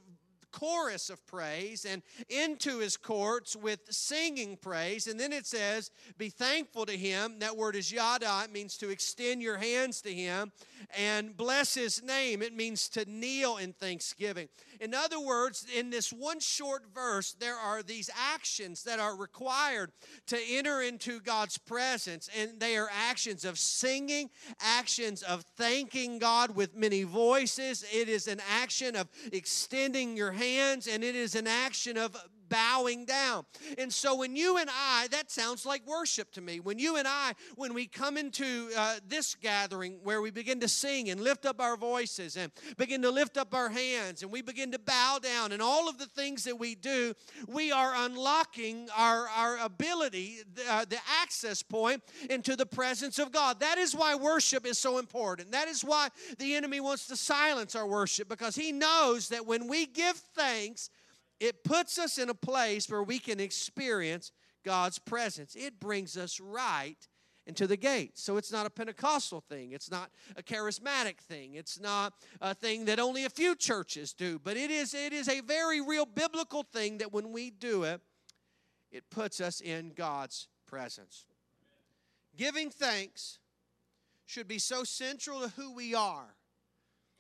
chorus 0.52 1.10
of 1.10 1.24
praise 1.26 1.84
and 1.84 2.02
into 2.28 2.78
his 2.78 2.96
courts 2.96 3.56
with 3.56 3.80
singing 3.90 4.56
praise. 4.56 5.06
And 5.06 5.18
then 5.18 5.32
it 5.32 5.46
says, 5.46 5.90
Be 6.16 6.28
thankful 6.28 6.86
to 6.86 6.96
him. 6.96 7.38
That 7.40 7.56
word 7.56 7.76
is 7.76 7.92
yada. 7.92 8.42
It 8.44 8.52
means 8.52 8.76
to 8.78 8.90
extend 8.90 9.42
your 9.42 9.58
hands 9.58 10.00
to 10.02 10.12
him 10.12 10.52
and 10.96 11.36
bless 11.36 11.74
his 11.74 12.02
name. 12.02 12.42
It 12.42 12.54
means 12.54 12.88
to 12.90 13.04
kneel 13.08 13.56
in 13.56 13.72
thanksgiving. 13.72 14.48
In 14.80 14.94
other 14.94 15.20
words, 15.20 15.66
in 15.74 15.90
this 15.90 16.12
one 16.12 16.40
short 16.40 16.84
verse, 16.94 17.32
there 17.32 17.56
are 17.56 17.82
these 17.82 18.10
actions 18.16 18.84
that 18.84 18.98
are 19.00 19.16
required 19.16 19.92
to 20.26 20.38
enter 20.50 20.80
into 20.82 21.20
God's 21.20 21.58
presence, 21.58 22.28
and 22.38 22.60
they 22.60 22.76
are 22.76 22.88
actions 22.92 23.44
of 23.44 23.58
singing, 23.58 24.30
actions 24.60 25.22
of 25.22 25.44
thanking 25.56 26.18
God 26.18 26.54
with 26.54 26.76
many 26.76 27.02
voices. 27.02 27.84
It 27.92 28.08
is 28.08 28.28
an 28.28 28.40
action 28.48 28.96
of 28.96 29.08
extending 29.32 30.16
your 30.16 30.32
hands, 30.32 30.86
and 30.86 31.02
it 31.02 31.16
is 31.16 31.34
an 31.34 31.46
action 31.46 31.96
of 31.96 32.16
bowing 32.48 33.04
down. 33.04 33.44
And 33.76 33.92
so 33.92 34.16
when 34.16 34.36
you 34.36 34.56
and 34.58 34.70
I, 34.70 35.08
that 35.10 35.30
sounds 35.30 35.66
like 35.66 35.86
worship 35.86 36.32
to 36.32 36.40
me. 36.40 36.60
When 36.60 36.78
you 36.78 36.96
and 36.96 37.06
I, 37.06 37.32
when 37.56 37.74
we 37.74 37.86
come 37.86 38.16
into 38.16 38.70
uh, 38.76 38.96
this 39.06 39.34
gathering 39.34 39.98
where 40.02 40.20
we 40.20 40.30
begin 40.30 40.60
to 40.60 40.68
sing 40.68 41.10
and 41.10 41.20
lift 41.20 41.46
up 41.46 41.60
our 41.60 41.76
voices 41.76 42.36
and 42.36 42.52
begin 42.76 43.02
to 43.02 43.10
lift 43.10 43.36
up 43.36 43.54
our 43.54 43.68
hands 43.68 44.22
and 44.22 44.30
we 44.30 44.42
begin 44.42 44.72
to 44.72 44.78
bow 44.78 45.18
down 45.22 45.52
and 45.52 45.62
all 45.62 45.88
of 45.88 45.98
the 45.98 46.06
things 46.06 46.44
that 46.44 46.58
we 46.58 46.74
do, 46.74 47.14
we 47.46 47.72
are 47.72 47.92
unlocking 47.96 48.88
our, 48.96 49.28
our 49.28 49.58
ability, 49.58 50.38
uh, 50.68 50.84
the 50.88 50.98
access 51.22 51.62
point 51.62 52.02
into 52.30 52.56
the 52.56 52.66
presence 52.66 53.18
of 53.18 53.32
God. 53.32 53.60
That 53.60 53.78
is 53.78 53.94
why 53.94 54.14
worship 54.14 54.66
is 54.66 54.78
so 54.78 54.98
important. 54.98 55.52
That 55.52 55.68
is 55.68 55.82
why 55.82 56.08
the 56.38 56.54
enemy 56.54 56.80
wants 56.80 57.06
to 57.08 57.16
silence 57.16 57.74
our 57.74 57.86
worship 57.86 58.28
because 58.28 58.54
he 58.54 58.72
knows 58.72 59.28
that 59.28 59.46
when 59.46 59.68
we 59.68 59.86
give 59.86 60.16
thanks, 60.16 60.90
it 61.40 61.64
puts 61.64 61.98
us 61.98 62.18
in 62.18 62.28
a 62.28 62.34
place 62.34 62.88
where 62.88 63.02
we 63.02 63.18
can 63.18 63.40
experience 63.40 64.32
God's 64.64 64.98
presence. 64.98 65.54
It 65.54 65.78
brings 65.78 66.16
us 66.16 66.40
right 66.40 66.96
into 67.46 67.66
the 67.66 67.76
gates. 67.76 68.22
So 68.22 68.36
it's 68.36 68.52
not 68.52 68.66
a 68.66 68.70
Pentecostal 68.70 69.40
thing. 69.40 69.72
It's 69.72 69.90
not 69.90 70.10
a 70.36 70.42
charismatic 70.42 71.18
thing. 71.18 71.54
It's 71.54 71.80
not 71.80 72.12
a 72.40 72.54
thing 72.54 72.84
that 72.84 73.00
only 73.00 73.24
a 73.24 73.30
few 73.30 73.54
churches 73.54 74.12
do. 74.12 74.38
But 74.38 74.56
it 74.56 74.70
is, 74.70 74.92
it 74.92 75.12
is 75.12 75.28
a 75.28 75.40
very 75.40 75.80
real 75.80 76.04
biblical 76.04 76.62
thing 76.62 76.98
that 76.98 77.12
when 77.12 77.32
we 77.32 77.50
do 77.50 77.84
it, 77.84 78.02
it 78.90 79.08
puts 79.10 79.40
us 79.40 79.60
in 79.60 79.92
God's 79.96 80.48
presence. 80.66 81.24
Giving 82.36 82.70
thanks 82.70 83.38
should 84.26 84.46
be 84.46 84.58
so 84.58 84.84
central 84.84 85.40
to 85.40 85.48
who 85.48 85.72
we 85.72 85.94
are 85.94 86.34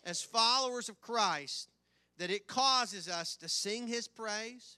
as 0.04 0.22
followers 0.22 0.88
of 0.88 1.00
Christ 1.00 1.70
that 2.18 2.30
it 2.30 2.46
causes 2.46 3.08
us 3.08 3.36
to 3.36 3.48
sing 3.48 3.86
His 3.86 4.08
praise, 4.08 4.76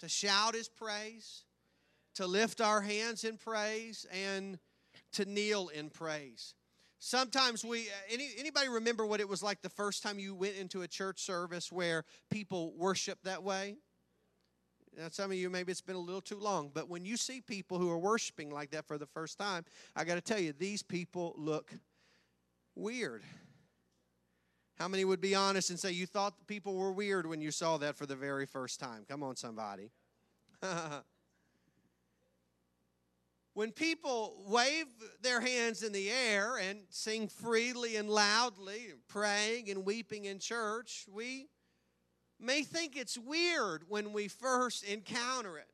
to 0.00 0.08
shout 0.08 0.54
His 0.54 0.68
praise, 0.68 1.44
to 2.14 2.26
lift 2.26 2.60
our 2.60 2.80
hands 2.80 3.24
in 3.24 3.36
praise, 3.36 4.06
and 4.12 4.58
to 5.12 5.24
kneel 5.24 5.68
in 5.68 5.90
praise. 5.90 6.54
Sometimes 6.98 7.64
we, 7.64 7.80
uh, 7.80 8.12
any, 8.12 8.28
anybody 8.38 8.68
remember 8.68 9.06
what 9.06 9.20
it 9.20 9.28
was 9.28 9.42
like 9.42 9.62
the 9.62 9.70
first 9.70 10.02
time 10.02 10.18
you 10.18 10.34
went 10.34 10.56
into 10.56 10.82
a 10.82 10.88
church 10.88 11.20
service 11.20 11.72
where 11.72 12.04
people 12.30 12.74
worship 12.76 13.18
that 13.24 13.42
way? 13.42 13.76
Now, 14.96 15.08
some 15.10 15.30
of 15.30 15.36
you, 15.36 15.48
maybe 15.48 15.72
it's 15.72 15.80
been 15.80 15.96
a 15.96 16.00
little 16.00 16.20
too 16.20 16.38
long, 16.38 16.70
but 16.74 16.90
when 16.90 17.06
you 17.06 17.16
see 17.16 17.40
people 17.40 17.78
who 17.78 17.90
are 17.90 17.98
worshiping 17.98 18.50
like 18.50 18.72
that 18.72 18.86
for 18.86 18.98
the 18.98 19.06
first 19.06 19.38
time, 19.38 19.64
I 19.96 20.04
got 20.04 20.16
to 20.16 20.20
tell 20.20 20.38
you, 20.38 20.52
these 20.52 20.82
people 20.82 21.34
look 21.38 21.72
weird. 22.74 23.22
How 24.80 24.88
many 24.88 25.04
would 25.04 25.20
be 25.20 25.34
honest 25.34 25.68
and 25.68 25.78
say 25.78 25.90
you 25.92 26.06
thought 26.06 26.32
people 26.46 26.74
were 26.74 26.90
weird 26.90 27.26
when 27.26 27.42
you 27.42 27.50
saw 27.50 27.76
that 27.76 27.96
for 27.96 28.06
the 28.06 28.16
very 28.16 28.46
first 28.46 28.80
time? 28.80 29.04
Come 29.06 29.22
on, 29.22 29.36
somebody. 29.36 29.90
when 33.52 33.72
people 33.72 34.42
wave 34.46 34.86
their 35.20 35.42
hands 35.42 35.82
in 35.82 35.92
the 35.92 36.10
air 36.10 36.56
and 36.56 36.84
sing 36.88 37.28
freely 37.28 37.96
and 37.96 38.08
loudly, 38.08 38.94
praying 39.06 39.68
and 39.68 39.84
weeping 39.84 40.24
in 40.24 40.38
church, 40.38 41.04
we 41.12 41.50
may 42.38 42.62
think 42.62 42.96
it's 42.96 43.18
weird 43.18 43.84
when 43.86 44.14
we 44.14 44.28
first 44.28 44.82
encounter 44.84 45.58
it. 45.58 45.68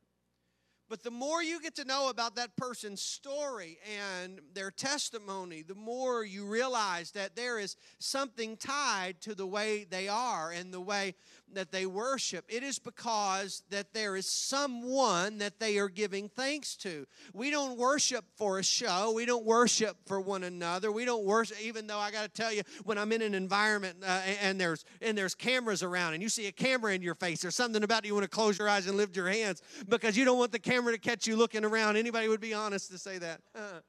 But 0.89 1.03
the 1.03 1.11
more 1.11 1.43
you 1.43 1.61
get 1.61 1.75
to 1.77 1.85
know 1.85 2.11
about 2.11 2.37
that 2.37 2.57
person's 2.57 3.03
story 3.03 3.79
and 4.23 4.41
their 4.55 4.71
testimony, 4.71 5.63
the 5.63 5.75
more 5.75 6.25
you 6.25 6.47
realize 6.47 7.11
that 7.13 7.35
there 7.35 7.59
is 7.59 7.77
something 7.99 8.57
tied 8.57 9.21
to 9.23 9.35
the 9.35 9.47
way 9.47 9.85
they 9.89 10.07
are 10.07 10.53
and 10.53 10.73
the 10.73 10.81
way 10.81 11.15
that 11.53 11.73
they 11.73 11.87
worship. 11.87 12.45
It 12.49 12.63
is 12.63 12.79
because 12.79 13.63
that 13.71 13.93
there 13.95 14.17
is 14.17 14.27
someone 14.31 15.39
that 15.39 15.59
they 15.59 15.79
are 15.79 15.89
giving 15.89 16.29
thanks 16.29 16.77
to. 16.77 17.07
We 17.33 17.51
don't 17.51 17.77
worship 17.79 18.25
for 18.37 18.59
a 18.59 18.65
show. 18.65 19.13
We 19.13 19.27
don't 19.27 19.45
worship 19.45 19.97
for 20.07 20.21
one 20.21 20.45
another. 20.45 20.93
We 20.93 21.05
don't 21.05 21.25
worship 21.25 21.57
even 21.63 21.87
though 21.87 21.99
I 21.99 22.11
got 22.11 22.23
to 22.23 22.29
tell 22.29 22.53
you 22.53 22.63
when 22.85 22.99
I'm 22.99 23.13
in 23.13 23.23
an 23.23 23.35
environment 23.35 23.99
uh, 24.05 24.21
and 24.43 24.61
there's 24.61 24.85
and 25.01 25.17
there's 25.17 25.35
cameras 25.35 25.83
around 25.83 26.15
and 26.15 26.23
you 26.23 26.29
see 26.29 26.47
a 26.47 26.53
camera 26.53 26.93
in 26.93 27.03
your 27.03 27.15
face 27.15 27.41
there's 27.41 27.57
something 27.57 27.83
about 27.83 28.05
you 28.05 28.15
want 28.15 28.25
to 28.25 28.31
close 28.31 28.59
your 28.59 28.69
eyes 28.69 28.87
and 28.87 28.97
lift 28.97 29.17
your 29.17 29.29
hands 29.29 29.63
because 29.89 30.17
you 30.17 30.25
don't 30.25 30.39
want 30.39 30.53
the 30.53 30.59
camera 30.59 30.76
to 30.85 30.99
catch 30.99 31.27
you 31.27 31.37
looking 31.37 31.65
around. 31.65 31.97
Anybody 31.97 32.29
would 32.29 32.41
be 32.41 32.55
honest 32.55 32.91
to 32.91 32.99
say 32.99 33.19
that. 33.19 33.41
Uh-uh. 33.55 33.81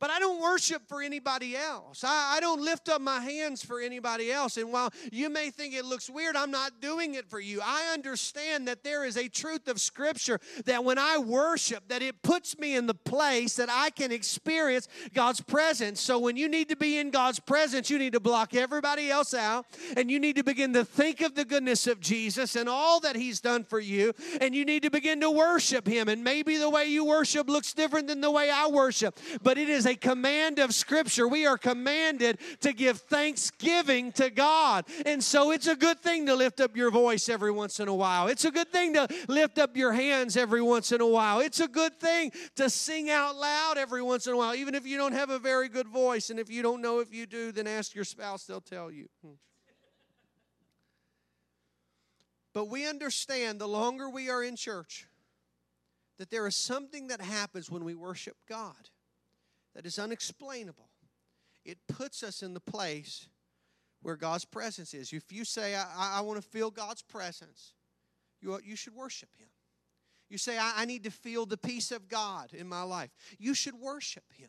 But 0.00 0.08
I 0.08 0.18
don't 0.18 0.40
worship 0.40 0.88
for 0.88 1.02
anybody 1.02 1.54
else. 1.54 2.02
I, 2.02 2.36
I, 2.36 2.40
don't 2.40 2.62
lift 2.62 2.88
up 2.88 3.02
my 3.02 3.20
hands 3.20 3.62
for 3.62 3.80
anybody 3.80 4.32
else. 4.32 4.56
And 4.56 4.72
while 4.72 4.90
you 5.12 5.28
may 5.28 5.50
think 5.50 5.74
it 5.74 5.84
looks 5.84 6.08
weird, 6.08 6.36
I'm 6.36 6.50
not 6.50 6.80
doing 6.80 7.14
it 7.14 7.28
for 7.28 7.38
you. 7.38 7.60
I 7.62 7.92
understand 7.92 8.66
that 8.66 8.82
there 8.82 9.04
is 9.04 9.18
a 9.18 9.28
truth 9.28 9.68
of 9.68 9.78
Scripture 9.78 10.40
that 10.64 10.84
when 10.84 10.98
I 10.98 11.18
worship, 11.18 11.86
that 11.88 12.00
it 12.00 12.22
puts 12.22 12.58
me 12.58 12.76
in 12.76 12.86
the 12.86 12.94
place 12.94 13.56
that 13.56 13.68
I 13.70 13.90
can 13.90 14.10
experience 14.10 14.88
God's 15.12 15.42
presence. 15.42 16.00
So 16.00 16.18
when 16.18 16.38
you 16.38 16.48
need 16.48 16.70
to 16.70 16.76
be 16.76 16.98
in 16.98 17.10
God's 17.10 17.38
presence, 17.38 17.90
you 17.90 17.98
need 17.98 18.14
to 18.14 18.20
block 18.20 18.54
everybody 18.54 19.10
else 19.10 19.34
out 19.34 19.66
and 19.98 20.10
you 20.10 20.18
need 20.18 20.36
to 20.36 20.44
begin 20.44 20.72
to 20.72 20.84
think 20.84 21.20
of 21.20 21.34
the 21.34 21.44
goodness 21.44 21.86
of 21.86 22.00
Jesus 22.00 22.56
and 22.56 22.70
all 22.70 23.00
that 23.00 23.16
He's 23.16 23.42
done 23.42 23.64
for 23.64 23.78
you. 23.78 24.14
And 24.40 24.54
you 24.54 24.64
need 24.64 24.82
to 24.84 24.90
begin 24.90 25.20
to 25.20 25.30
worship 25.30 25.86
Him. 25.86 26.08
And 26.08 26.24
maybe 26.24 26.56
the 26.56 26.70
way 26.70 26.86
you 26.86 27.04
worship 27.04 27.50
looks 27.50 27.74
different 27.74 28.08
than 28.08 28.22
the 28.22 28.30
way 28.30 28.50
I 28.50 28.66
worship, 28.68 29.18
but 29.42 29.58
it 29.58 29.68
is 29.68 29.89
a 29.90 29.96
command 29.96 30.60
of 30.60 30.72
Scripture. 30.72 31.26
We 31.26 31.46
are 31.46 31.58
commanded 31.58 32.38
to 32.60 32.72
give 32.72 32.98
thanksgiving 32.98 34.12
to 34.12 34.30
God. 34.30 34.86
And 35.04 35.22
so 35.22 35.50
it's 35.50 35.66
a 35.66 35.74
good 35.74 35.98
thing 36.00 36.26
to 36.26 36.34
lift 36.34 36.60
up 36.60 36.76
your 36.76 36.92
voice 36.92 37.28
every 37.28 37.50
once 37.50 37.80
in 37.80 37.88
a 37.88 37.94
while. 37.94 38.28
It's 38.28 38.44
a 38.44 38.52
good 38.52 38.70
thing 38.70 38.94
to 38.94 39.08
lift 39.28 39.58
up 39.58 39.76
your 39.76 39.92
hands 39.92 40.36
every 40.36 40.62
once 40.62 40.92
in 40.92 41.00
a 41.00 41.06
while. 41.06 41.40
It's 41.40 41.60
a 41.60 41.68
good 41.68 41.98
thing 41.98 42.30
to 42.54 42.70
sing 42.70 43.10
out 43.10 43.36
loud 43.36 43.78
every 43.78 44.02
once 44.02 44.26
in 44.28 44.32
a 44.32 44.36
while, 44.36 44.54
even 44.54 44.74
if 44.74 44.86
you 44.86 44.96
don't 44.96 45.12
have 45.12 45.30
a 45.30 45.38
very 45.38 45.68
good 45.68 45.88
voice. 45.88 46.30
And 46.30 46.38
if 46.38 46.48
you 46.48 46.62
don't 46.62 46.80
know 46.80 47.00
if 47.00 47.12
you 47.12 47.26
do, 47.26 47.50
then 47.50 47.66
ask 47.66 47.94
your 47.94 48.04
spouse, 48.04 48.44
they'll 48.44 48.60
tell 48.60 48.92
you. 48.92 49.08
Hmm. 49.24 49.32
But 52.52 52.68
we 52.68 52.88
understand 52.88 53.60
the 53.60 53.68
longer 53.68 54.08
we 54.08 54.30
are 54.30 54.42
in 54.42 54.54
church, 54.54 55.06
that 56.18 56.30
there 56.30 56.46
is 56.46 56.54
something 56.54 57.08
that 57.08 57.20
happens 57.20 57.70
when 57.70 57.84
we 57.84 57.94
worship 57.94 58.36
God 58.48 58.90
that 59.74 59.86
is 59.86 59.98
unexplainable. 59.98 60.88
It 61.64 61.78
puts 61.88 62.22
us 62.22 62.42
in 62.42 62.54
the 62.54 62.60
place 62.60 63.28
where 64.02 64.16
God's 64.16 64.44
presence 64.44 64.94
is. 64.94 65.12
If 65.12 65.30
you 65.30 65.44
say, 65.44 65.74
I, 65.74 66.18
I 66.18 66.20
want 66.22 66.40
to 66.42 66.48
feel 66.48 66.70
God's 66.70 67.02
presence, 67.02 67.74
you, 68.40 68.58
you 68.64 68.76
should 68.76 68.94
worship 68.94 69.28
Him. 69.36 69.48
You 70.28 70.38
say, 70.38 70.56
I, 70.58 70.72
I 70.76 70.84
need 70.84 71.04
to 71.04 71.10
feel 71.10 71.44
the 71.44 71.58
peace 71.58 71.90
of 71.90 72.08
God 72.08 72.54
in 72.54 72.68
my 72.68 72.82
life. 72.82 73.10
You 73.38 73.54
should 73.54 73.74
worship 73.74 74.24
Him. 74.36 74.48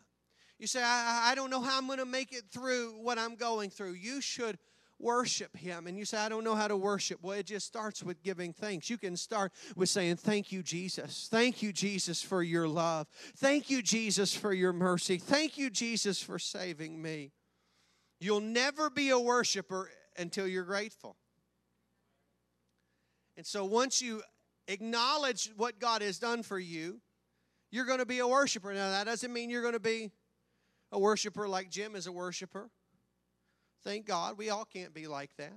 You 0.58 0.68
say, 0.68 0.82
I, 0.84 1.32
I 1.32 1.36
don't 1.36 1.50
know 1.50 1.62
how 1.62 1.78
I'm 1.78 1.88
going 1.88 2.00
to 2.00 2.06
make 2.06 2.32
it 2.32 2.44
through 2.52 2.92
what 3.02 3.18
I'm 3.18 3.36
going 3.36 3.72
through. 3.72 3.94
You 3.94 4.22
should 4.22 4.58
worship 5.02 5.56
Him. 5.56 5.88
And 5.88 5.98
you 5.98 6.06
say, 6.06 6.18
I 6.18 6.30
don't 6.30 6.44
know 6.44 6.56
how 6.56 6.68
to 6.68 6.78
worship. 6.78 7.20
Well, 7.22 7.38
it 7.38 7.46
just 7.46 7.68
starts 7.68 8.04
with 8.04 8.22
giving 8.24 8.54
thanks. 8.54 8.90
You 8.90 8.98
can 8.98 9.16
start 9.16 9.52
with 9.76 9.90
saying, 9.90 10.18
Thank 10.18 10.52
you, 10.52 10.64
Jesus. 10.64 11.28
Thank 11.32 11.62
you, 11.62 11.74
Jesus, 11.74 12.22
for 12.22 12.44
your 12.44 12.68
love. 12.68 13.08
Thank 13.38 13.70
you, 13.70 13.82
Jesus, 13.82 14.36
for 14.36 14.54
your 14.54 14.74
mercy. 14.74 15.18
Thank 15.18 15.58
you, 15.58 15.70
Jesus, 15.70 16.22
for 16.22 16.40
saving 16.40 17.02
me. 17.02 17.32
You'll 18.20 18.42
never 18.42 18.90
be 18.90 19.10
a 19.10 19.20
worshiper 19.20 19.90
until 20.18 20.48
you're 20.48 20.64
grateful. 20.64 21.16
And 23.38 23.46
so 23.46 23.66
once 23.66 24.02
you 24.02 24.22
acknowledge 24.68 25.52
what 25.58 25.80
God 25.80 26.02
has 26.02 26.20
done 26.20 26.44
for 26.44 26.60
you, 26.60 27.02
you're 27.72 27.86
going 27.86 28.00
to 28.00 28.06
be 28.06 28.20
a 28.20 28.28
worshiper. 28.28 28.74
Now, 28.74 28.92
that 28.92 29.06
doesn't 29.06 29.32
mean 29.32 29.50
you're 29.50 29.62
going 29.62 29.74
to 29.74 29.80
be 29.80 30.12
a 30.92 31.00
worshiper 31.00 31.48
like 31.48 31.70
Jim 31.70 31.96
is 31.96 32.08
a 32.08 32.12
worshiper. 32.12 32.70
Thank 33.84 34.06
God. 34.06 34.38
We 34.38 34.50
all 34.50 34.66
can't 34.66 34.94
be 34.94 35.08
like 35.08 35.36
that. 35.38 35.54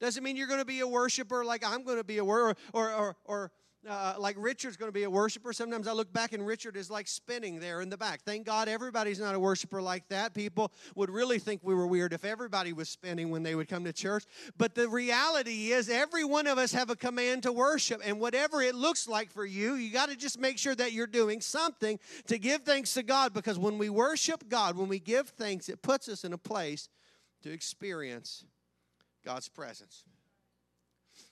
Doesn't 0.00 0.22
mean 0.22 0.36
you're 0.36 0.46
going 0.46 0.60
to 0.60 0.64
be 0.64 0.80
a 0.80 0.86
worshiper 0.86 1.44
like 1.44 1.64
I'm 1.66 1.82
going 1.82 1.98
to 1.98 2.04
be 2.04 2.18
a 2.18 2.24
worshiper 2.24 2.60
or, 2.72 2.92
or, 2.92 3.16
or 3.24 3.52
uh, 3.88 4.14
like 4.18 4.36
Richard's 4.38 4.76
going 4.76 4.88
to 4.88 4.94
be 4.94 5.04
a 5.04 5.10
worshiper. 5.10 5.52
Sometimes 5.52 5.86
I 5.86 5.92
look 5.92 6.12
back 6.12 6.32
and 6.32 6.44
Richard 6.44 6.76
is 6.76 6.90
like 6.90 7.06
spinning 7.06 7.60
there 7.60 7.80
in 7.80 7.90
the 7.90 7.96
back. 7.96 8.22
Thank 8.22 8.44
God 8.44 8.68
everybody's 8.68 9.20
not 9.20 9.34
a 9.34 9.38
worshiper 9.38 9.80
like 9.80 10.08
that. 10.08 10.34
People 10.34 10.72
would 10.94 11.10
really 11.10 11.38
think 11.38 11.60
we 11.62 11.74
were 11.74 11.86
weird 11.86 12.12
if 12.12 12.24
everybody 12.24 12.72
was 12.72 12.88
spinning 12.88 13.30
when 13.30 13.42
they 13.42 13.54
would 13.54 13.68
come 13.68 13.84
to 13.84 13.92
church. 13.92 14.24
But 14.56 14.74
the 14.74 14.88
reality 14.88 15.72
is, 15.72 15.88
every 15.88 16.24
one 16.24 16.46
of 16.46 16.58
us 16.58 16.72
have 16.72 16.90
a 16.90 16.96
command 16.96 17.44
to 17.44 17.52
worship. 17.52 18.00
And 18.04 18.20
whatever 18.20 18.60
it 18.62 18.74
looks 18.74 19.08
like 19.08 19.30
for 19.30 19.46
you, 19.46 19.74
you 19.74 19.92
got 19.92 20.08
to 20.08 20.16
just 20.16 20.38
make 20.38 20.58
sure 20.58 20.74
that 20.74 20.92
you're 20.92 21.06
doing 21.06 21.40
something 21.40 21.98
to 22.26 22.38
give 22.38 22.62
thanks 22.62 22.94
to 22.94 23.02
God. 23.02 23.32
Because 23.32 23.58
when 23.58 23.78
we 23.78 23.90
worship 23.90 24.48
God, 24.48 24.76
when 24.76 24.88
we 24.88 24.98
give 24.98 25.28
thanks, 25.30 25.68
it 25.68 25.82
puts 25.82 26.08
us 26.08 26.24
in 26.24 26.32
a 26.32 26.38
place 26.38 26.88
to 27.42 27.52
experience 27.52 28.44
God's 29.24 29.48
presence. 29.48 30.04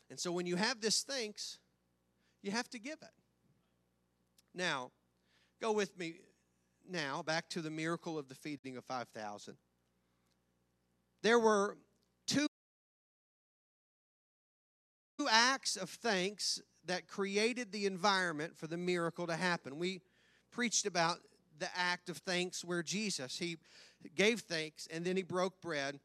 And 0.08 0.18
so 0.20 0.32
when 0.32 0.46
you 0.46 0.56
have 0.56 0.80
this 0.80 1.02
thanks, 1.02 1.58
you 2.42 2.50
have 2.52 2.68
to 2.70 2.78
give 2.78 2.98
it. 3.02 3.10
Now, 4.54 4.92
go 5.60 5.72
with 5.72 5.98
me 5.98 6.20
now 6.88 7.22
back 7.22 7.48
to 7.50 7.60
the 7.60 7.70
miracle 7.70 8.18
of 8.18 8.28
the 8.28 8.34
feeding 8.34 8.76
of 8.76 8.84
5,000. 8.84 9.56
There 11.22 11.38
were 11.40 11.76
two 12.26 12.46
acts 15.28 15.76
of 15.76 15.90
thanks 15.90 16.60
that 16.84 17.08
created 17.08 17.72
the 17.72 17.86
environment 17.86 18.56
for 18.56 18.68
the 18.68 18.76
miracle 18.76 19.26
to 19.26 19.34
happen. 19.34 19.76
We 19.76 20.02
preached 20.52 20.86
about 20.86 21.18
the 21.58 21.68
act 21.76 22.08
of 22.08 22.18
thanks 22.18 22.64
where 22.64 22.82
Jesus, 22.82 23.38
he 23.38 23.56
gave 24.14 24.40
thanks, 24.40 24.86
and 24.92 25.04
then 25.04 25.16
he 25.16 25.22
broke 25.22 25.60
bread 25.60 26.00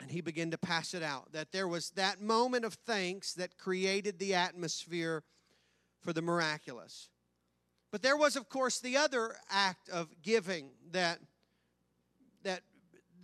and 0.00 0.10
he 0.10 0.20
began 0.20 0.50
to 0.52 0.58
pass 0.58 0.94
it 0.94 1.02
out. 1.02 1.32
That 1.32 1.50
there 1.50 1.66
was 1.66 1.90
that 1.90 2.20
moment 2.20 2.64
of 2.64 2.74
thanks 2.74 3.34
that 3.34 3.58
created 3.58 4.18
the 4.18 4.34
atmosphere 4.34 5.24
for 6.00 6.12
the 6.12 6.22
miraculous. 6.22 7.08
But 7.90 8.02
there 8.02 8.16
was, 8.16 8.36
of 8.36 8.48
course, 8.48 8.78
the 8.78 8.96
other 8.96 9.34
act 9.50 9.88
of 9.88 10.08
giving 10.22 10.70
that, 10.92 11.18
that 12.44 12.62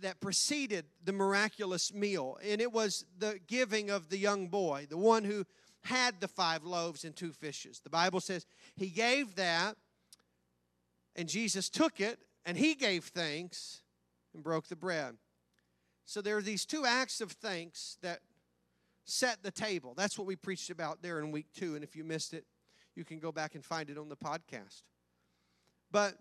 that 0.01 0.19
preceded 0.19 0.85
the 1.03 1.13
miraculous 1.13 1.93
meal, 1.93 2.37
and 2.43 2.61
it 2.61 2.71
was 2.71 3.05
the 3.17 3.39
giving 3.47 3.89
of 3.89 4.09
the 4.09 4.17
young 4.17 4.47
boy, 4.47 4.85
the 4.89 4.97
one 4.97 5.23
who 5.23 5.45
had 5.83 6.19
the 6.19 6.27
five 6.27 6.63
loaves 6.63 7.05
and 7.05 7.15
two 7.15 7.31
fishes. 7.31 7.79
The 7.79 7.89
Bible 7.89 8.19
says 8.19 8.45
he 8.75 8.87
gave 8.87 9.35
that, 9.35 9.75
and 11.15 11.29
Jesus 11.29 11.69
took 11.69 11.99
it, 11.99 12.19
and 12.45 12.57
he 12.57 12.75
gave 12.75 13.05
thanks 13.05 13.81
and 14.33 14.43
broke 14.43 14.67
the 14.67 14.75
bread. 14.75 15.15
So 16.05 16.21
there 16.21 16.37
are 16.37 16.41
these 16.41 16.65
two 16.65 16.85
acts 16.85 17.21
of 17.21 17.31
thanks 17.31 17.97
that 18.01 18.19
set 19.05 19.43
the 19.43 19.51
table. 19.51 19.93
That's 19.95 20.17
what 20.17 20.27
we 20.27 20.35
preached 20.35 20.69
about 20.69 21.01
there 21.01 21.19
in 21.19 21.31
week 21.31 21.47
two. 21.55 21.75
And 21.75 21.83
if 21.83 21.95
you 21.95 22.03
missed 22.03 22.33
it, 22.33 22.45
you 22.95 23.03
can 23.03 23.19
go 23.19 23.31
back 23.31 23.55
and 23.55 23.63
find 23.63 23.89
it 23.89 23.97
on 23.97 24.09
the 24.09 24.15
podcast. 24.15 24.83
But 25.91 26.15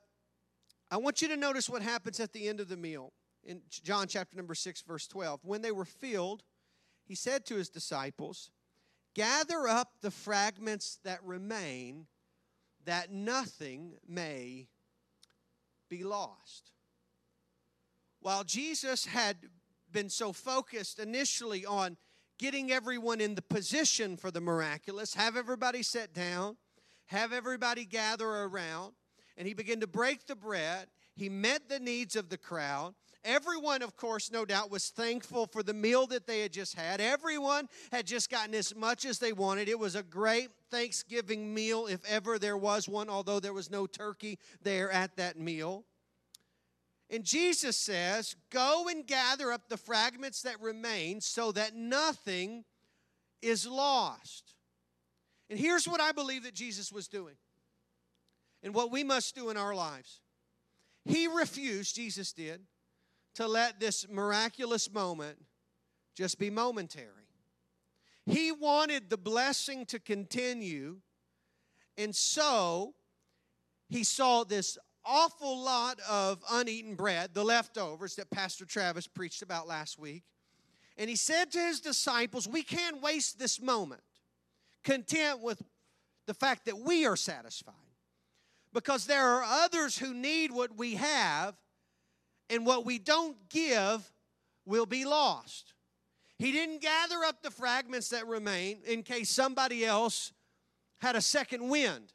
I 0.90 0.96
want 0.96 1.22
you 1.22 1.28
to 1.28 1.36
notice 1.36 1.68
what 1.68 1.82
happens 1.82 2.20
at 2.20 2.32
the 2.32 2.48
end 2.48 2.60
of 2.60 2.68
the 2.68 2.76
meal 2.76 3.12
in 3.42 3.60
John 3.68 4.06
chapter 4.06 4.36
number 4.36 4.54
6, 4.54 4.82
verse 4.82 5.06
12. 5.06 5.40
When 5.44 5.62
they 5.62 5.72
were 5.72 5.84
filled, 5.84 6.42
he 7.04 7.14
said 7.14 7.44
to 7.46 7.56
his 7.56 7.68
disciples, 7.68 8.50
Gather 9.14 9.68
up 9.68 9.92
the 10.00 10.10
fragments 10.10 10.98
that 11.04 11.22
remain, 11.22 12.06
that 12.84 13.12
nothing 13.12 13.94
may 14.06 14.68
be 15.88 16.04
lost. 16.04 16.72
While 18.20 18.44
Jesus 18.44 19.06
had 19.06 19.36
been 19.92 20.08
so 20.08 20.32
focused 20.32 20.98
initially 20.98 21.64
on 21.66 21.96
getting 22.38 22.72
everyone 22.72 23.20
in 23.20 23.34
the 23.34 23.42
position 23.42 24.16
for 24.16 24.30
the 24.30 24.40
miraculous, 24.40 25.14
have 25.14 25.36
everybody 25.36 25.82
sit 25.82 26.12
down, 26.12 26.56
have 27.06 27.32
everybody 27.32 27.84
gather 27.84 28.26
around, 28.26 28.94
and 29.36 29.46
he 29.46 29.54
began 29.54 29.80
to 29.80 29.86
break 29.86 30.26
the 30.26 30.36
bread. 30.36 30.88
He 31.14 31.28
met 31.28 31.68
the 31.68 31.78
needs 31.78 32.16
of 32.16 32.28
the 32.28 32.38
crowd. 32.38 32.94
Everyone, 33.24 33.82
of 33.82 33.96
course, 33.96 34.30
no 34.30 34.44
doubt, 34.44 34.70
was 34.70 34.90
thankful 34.90 35.46
for 35.46 35.62
the 35.62 35.72
meal 35.72 36.06
that 36.08 36.26
they 36.26 36.40
had 36.40 36.52
just 36.52 36.74
had. 36.74 37.00
Everyone 37.00 37.68
had 37.90 38.06
just 38.06 38.30
gotten 38.30 38.54
as 38.54 38.74
much 38.74 39.06
as 39.06 39.18
they 39.18 39.32
wanted. 39.32 39.68
It 39.68 39.78
was 39.78 39.94
a 39.94 40.02
great 40.02 40.50
Thanksgiving 40.70 41.54
meal, 41.54 41.86
if 41.86 42.04
ever 42.04 42.38
there 42.38 42.56
was 42.56 42.88
one, 42.88 43.08
although 43.08 43.40
there 43.40 43.54
was 43.54 43.70
no 43.70 43.86
turkey 43.86 44.38
there 44.62 44.90
at 44.90 45.16
that 45.16 45.38
meal. 45.38 45.84
And 47.08 47.24
Jesus 47.24 47.78
says, 47.78 48.36
Go 48.50 48.88
and 48.88 49.06
gather 49.06 49.52
up 49.52 49.68
the 49.68 49.76
fragments 49.76 50.42
that 50.42 50.60
remain 50.60 51.20
so 51.20 51.52
that 51.52 51.74
nothing 51.74 52.64
is 53.40 53.66
lost. 53.66 54.54
And 55.48 55.58
here's 55.58 55.86
what 55.86 56.00
I 56.00 56.12
believe 56.12 56.44
that 56.44 56.54
Jesus 56.54 56.92
was 56.92 57.08
doing 57.08 57.36
and 58.62 58.74
what 58.74 58.90
we 58.90 59.04
must 59.04 59.34
do 59.34 59.50
in 59.50 59.56
our 59.56 59.74
lives. 59.74 60.20
He 61.04 61.26
refused, 61.26 61.94
Jesus 61.94 62.32
did, 62.32 62.62
to 63.34 63.46
let 63.46 63.80
this 63.80 64.08
miraculous 64.08 64.92
moment 64.92 65.38
just 66.14 66.38
be 66.38 66.50
momentary. 66.50 67.08
He 68.26 68.52
wanted 68.52 69.10
the 69.10 69.16
blessing 69.16 69.84
to 69.86 69.98
continue, 69.98 70.98
and 71.98 72.14
so 72.14 72.94
he 73.88 74.04
saw 74.04 74.44
this 74.44 74.78
awful 75.04 75.58
lot 75.58 76.00
of 76.08 76.42
uneaten 76.50 76.94
bread, 76.94 77.34
the 77.34 77.44
leftovers 77.44 78.16
that 78.16 78.30
Pastor 78.30 78.64
Travis 78.64 79.06
preached 79.06 79.42
about 79.42 79.66
last 79.66 79.98
week. 79.98 80.22
And 80.96 81.10
he 81.10 81.16
said 81.16 81.50
to 81.52 81.58
his 81.58 81.80
disciples, 81.80 82.48
We 82.48 82.62
can't 82.62 83.02
waste 83.02 83.38
this 83.38 83.60
moment 83.60 84.02
content 84.84 85.40
with 85.40 85.60
the 86.26 86.34
fact 86.34 86.66
that 86.66 86.78
we 86.78 87.04
are 87.04 87.16
satisfied 87.16 87.74
because 88.72 89.06
there 89.06 89.26
are 89.26 89.44
others 89.44 89.98
who 89.98 90.14
need 90.14 90.50
what 90.50 90.76
we 90.76 90.94
have 90.94 91.54
and 92.54 92.64
what 92.64 92.86
we 92.86 92.98
don't 92.98 93.36
give 93.48 94.12
will 94.64 94.86
be 94.86 95.04
lost. 95.04 95.74
He 96.38 96.52
didn't 96.52 96.80
gather 96.80 97.24
up 97.24 97.42
the 97.42 97.50
fragments 97.50 98.08
that 98.10 98.26
remain 98.26 98.78
in 98.86 99.02
case 99.02 99.28
somebody 99.28 99.84
else 99.84 100.32
had 100.98 101.16
a 101.16 101.20
second 101.20 101.68
wind. 101.68 102.13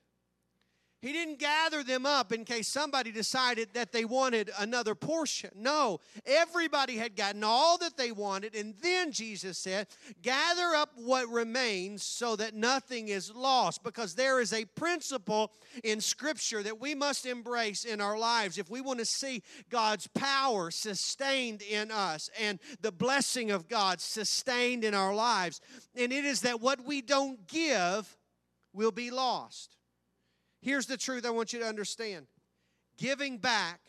He 1.02 1.14
didn't 1.14 1.40
gather 1.40 1.82
them 1.82 2.06
up 2.06 2.34
in 2.34 2.44
case 2.44 2.68
somebody 2.68 3.14
decided 3.14 3.70
that 3.74 3.94
they 3.94 4.04
wanted 4.04 4.52
another 4.60 4.96
portion. 4.96 5.50
No, 5.56 6.02
everybody 6.26 6.98
had 6.98 7.16
gotten 7.16 7.42
all 7.42 7.78
that 7.78 7.96
they 7.96 8.12
wanted. 8.12 8.54
And 8.54 8.76
then 8.82 9.14
Jesus 9.14 9.58
said, 9.58 9.88
Gather 10.22 10.76
up 10.76 10.90
what 10.98 11.30
remains 11.30 12.04
so 12.04 12.36
that 12.36 12.54
nothing 12.54 13.08
is 13.08 13.34
lost. 13.34 13.82
Because 13.82 14.14
there 14.14 14.42
is 14.42 14.52
a 14.52 14.66
principle 14.66 15.54
in 15.86 16.02
Scripture 16.02 16.62
that 16.64 16.82
we 16.82 16.96
must 16.96 17.26
embrace 17.26 17.86
in 17.86 18.02
our 18.02 18.18
lives 18.18 18.58
if 18.58 18.70
we 18.70 18.82
want 18.82 19.00
to 19.00 19.06
see 19.06 19.42
God's 19.70 20.08
power 20.08 20.70
sustained 20.70 21.62
in 21.62 21.92
us 21.92 22.30
and 22.38 22.60
the 22.82 22.92
blessing 22.92 23.52
of 23.52 23.70
God 23.70 24.02
sustained 24.02 24.84
in 24.84 24.94
our 24.94 25.16
lives. 25.16 25.62
And 25.96 26.12
it 26.12 26.26
is 26.26 26.42
that 26.42 26.60
what 26.60 26.84
we 26.86 27.02
don't 27.02 27.48
give 27.48 28.18
will 28.74 28.92
be 28.92 29.12
lost. 29.12 29.79
Here's 30.62 30.86
the 30.86 30.98
truth 30.98 31.26
I 31.26 31.30
want 31.30 31.54
you 31.54 31.60
to 31.60 31.66
understand 31.66 32.28
giving 32.98 33.38
back 33.38 33.80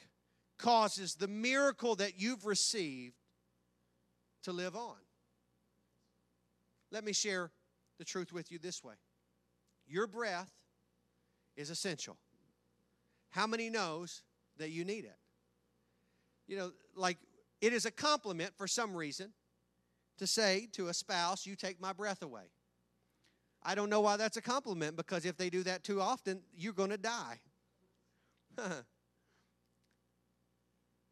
causes 0.58 1.14
the 1.14 1.26
miracle 1.26 1.96
that 1.96 2.20
you've 2.20 2.46
received 2.46 3.16
to 4.42 4.52
live 4.52 4.76
on. 4.76 4.96
Let 6.92 7.04
me 7.04 7.12
share 7.12 7.50
the 7.98 8.04
truth 8.04 8.32
with 8.32 8.50
you 8.52 8.58
this 8.58 8.82
way 8.82 8.94
your 9.86 10.06
breath 10.06 10.50
is 11.56 11.70
essential. 11.70 12.16
How 13.30 13.46
many 13.46 13.70
knows 13.70 14.22
that 14.58 14.70
you 14.70 14.84
need 14.84 15.04
it? 15.04 15.18
You 16.46 16.56
know, 16.56 16.72
like 16.94 17.18
it 17.60 17.72
is 17.72 17.86
a 17.86 17.90
compliment 17.90 18.52
for 18.56 18.66
some 18.66 18.94
reason 18.94 19.32
to 20.18 20.26
say 20.26 20.68
to 20.72 20.88
a 20.88 20.94
spouse, 20.94 21.46
You 21.46 21.56
take 21.56 21.80
my 21.80 21.92
breath 21.92 22.22
away. 22.22 22.50
I 23.62 23.74
don't 23.74 23.90
know 23.90 24.00
why 24.00 24.16
that's 24.16 24.36
a 24.36 24.42
compliment 24.42 24.96
because 24.96 25.24
if 25.24 25.36
they 25.36 25.50
do 25.50 25.62
that 25.64 25.84
too 25.84 26.00
often, 26.00 26.40
you're 26.56 26.72
going 26.72 26.90
to 26.90 26.98
die. 26.98 27.40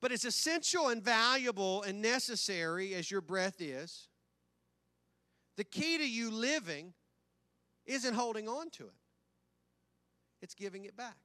but 0.01 0.13
as 0.13 0.25
essential 0.25 0.89
and 0.89 1.03
valuable 1.03 1.83
and 1.83 2.01
necessary 2.01 2.95
as 2.95 3.11
your 3.11 3.21
breath 3.21 3.61
is, 3.61 4.09
the 5.57 5.65
key 5.65 5.99
to 5.99 6.09
you 6.09 6.31
living 6.31 6.95
isn't 7.85 8.15
holding 8.15 8.49
on 8.49 8.71
to 8.71 8.85
it, 8.85 8.95
it's 10.41 10.55
giving 10.55 10.85
it 10.85 10.97
back. 10.97 11.17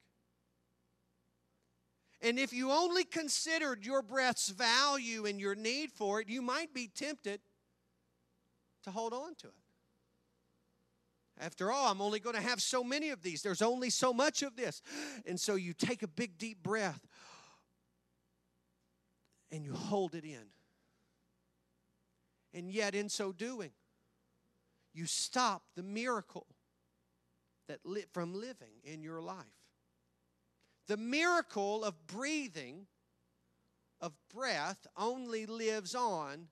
And 2.22 2.40
if 2.40 2.54
you 2.54 2.72
only 2.72 3.04
considered 3.04 3.86
your 3.86 4.02
breath's 4.02 4.48
value 4.48 5.26
and 5.26 5.42
your 5.42 5.56
need 5.56 5.92
for 5.92 6.22
it, 6.22 6.30
you 6.30 6.42
might 6.42 6.74
be 6.74 6.88
tempted 6.88 7.42
to 8.84 8.92
hold 8.92 9.14
on 9.14 9.36
to 9.36 9.48
it. 9.48 9.63
After 11.40 11.72
all, 11.72 11.92
I'm 11.92 12.02
only 12.02 12.20
going 12.20 12.36
to 12.36 12.42
have 12.42 12.62
so 12.62 12.84
many 12.84 13.10
of 13.10 13.22
these. 13.22 13.42
There's 13.42 13.62
only 13.62 13.90
so 13.90 14.14
much 14.14 14.44
of 14.44 14.56
this. 14.56 14.82
And 15.26 15.40
so 15.40 15.56
you 15.56 15.74
take 15.74 16.04
a 16.04 16.08
big, 16.08 16.38
deep 16.38 16.62
breath 16.62 17.02
and 19.52 19.66
you 19.66 19.74
hold 19.74 20.16
it 20.16 20.24
in. 20.24 20.46
And 22.54 22.70
yet, 22.70 22.94
in 22.94 23.10
so 23.10 23.32
doing, 23.32 23.72
you 24.94 25.08
stop 25.08 25.64
the 25.76 25.82
miracle 25.82 26.46
that 27.68 27.80
lit 27.84 28.10
from 28.14 28.34
living 28.34 28.76
in 28.84 29.02
your 29.02 29.22
life. 29.22 29.46
The 30.88 30.98
miracle 30.98 31.84
of 31.84 32.06
breathing, 32.06 32.86
of 34.00 34.14
breath, 34.32 34.86
only 34.96 35.46
lives 35.48 35.96
on 35.96 36.50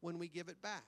when 0.00 0.18
we 0.18 0.28
give 0.28 0.48
it 0.48 0.62
back. 0.62 0.84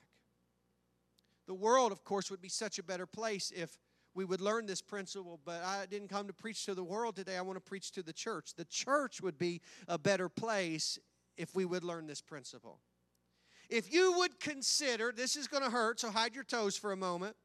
The 1.47 1.53
world, 1.53 1.91
of 1.91 2.03
course, 2.03 2.31
would 2.31 2.41
be 2.41 2.49
such 2.49 2.79
a 2.79 2.83
better 2.83 3.05
place 3.05 3.51
if 3.55 3.77
we 4.15 4.25
would 4.25 4.41
learn 4.41 4.65
this 4.65 4.81
principle, 4.81 5.39
but 5.43 5.63
I 5.63 5.85
didn't 5.87 6.07
come 6.07 6.27
to 6.27 6.33
preach 6.33 6.65
to 6.65 6.75
the 6.75 6.83
world 6.83 7.15
today. 7.15 7.37
I 7.37 7.41
want 7.41 7.57
to 7.57 7.61
preach 7.61 7.91
to 7.93 8.03
the 8.03 8.13
church. 8.13 8.53
The 8.55 8.65
church 8.65 9.21
would 9.21 9.37
be 9.37 9.61
a 9.87 9.97
better 9.97 10.29
place 10.29 10.99
if 11.35 11.55
we 11.55 11.65
would 11.65 11.83
learn 11.83 12.05
this 12.05 12.21
principle. 12.21 12.79
If 13.69 13.91
you 13.91 14.13
would 14.19 14.39
consider, 14.39 15.11
this 15.11 15.35
is 15.35 15.47
going 15.47 15.63
to 15.63 15.69
hurt, 15.69 15.99
so 15.99 16.11
hide 16.11 16.35
your 16.35 16.43
toes 16.43 16.77
for 16.77 16.91
a 16.91 16.97
moment, 16.97 17.35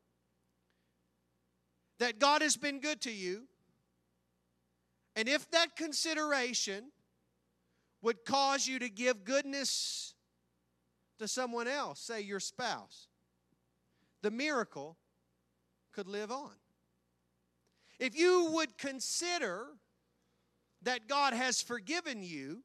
that 1.99 2.19
God 2.19 2.43
has 2.43 2.57
been 2.57 2.81
good 2.81 3.01
to 3.03 3.11
you, 3.11 3.45
and 5.17 5.29
if 5.29 5.51
that 5.51 5.75
consideration 5.75 6.93
would 8.03 8.25
cause 8.25 8.69
you 8.69 8.79
to 8.79 8.89
give 8.89 9.25
goodness 9.25 10.15
to 11.19 11.27
someone 11.27 11.67
else, 11.67 11.99
say 11.99 12.21
your 12.21 12.41
spouse, 12.41 13.09
the 14.23 14.31
miracle 14.31 14.97
could 15.93 16.07
live 16.07 16.31
on. 16.31 16.53
If 17.99 18.17
you 18.17 18.51
would 18.53 18.79
consider 18.79 19.67
that 20.83 21.09
God 21.09 21.33
has 21.33 21.61
forgiven 21.61 22.23
you, 22.23 22.63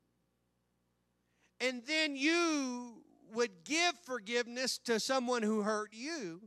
and 1.60 1.82
then 1.88 2.16
you 2.16 3.04
would 3.34 3.63
give 3.63 3.94
forgiveness 4.04 4.78
to 4.80 5.00
someone 5.00 5.42
who 5.42 5.62
hurt 5.62 5.89
you, 5.92 6.42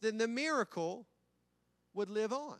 then 0.00 0.18
the 0.18 0.28
miracle 0.28 1.06
would 1.94 2.10
live 2.10 2.32
on. 2.32 2.58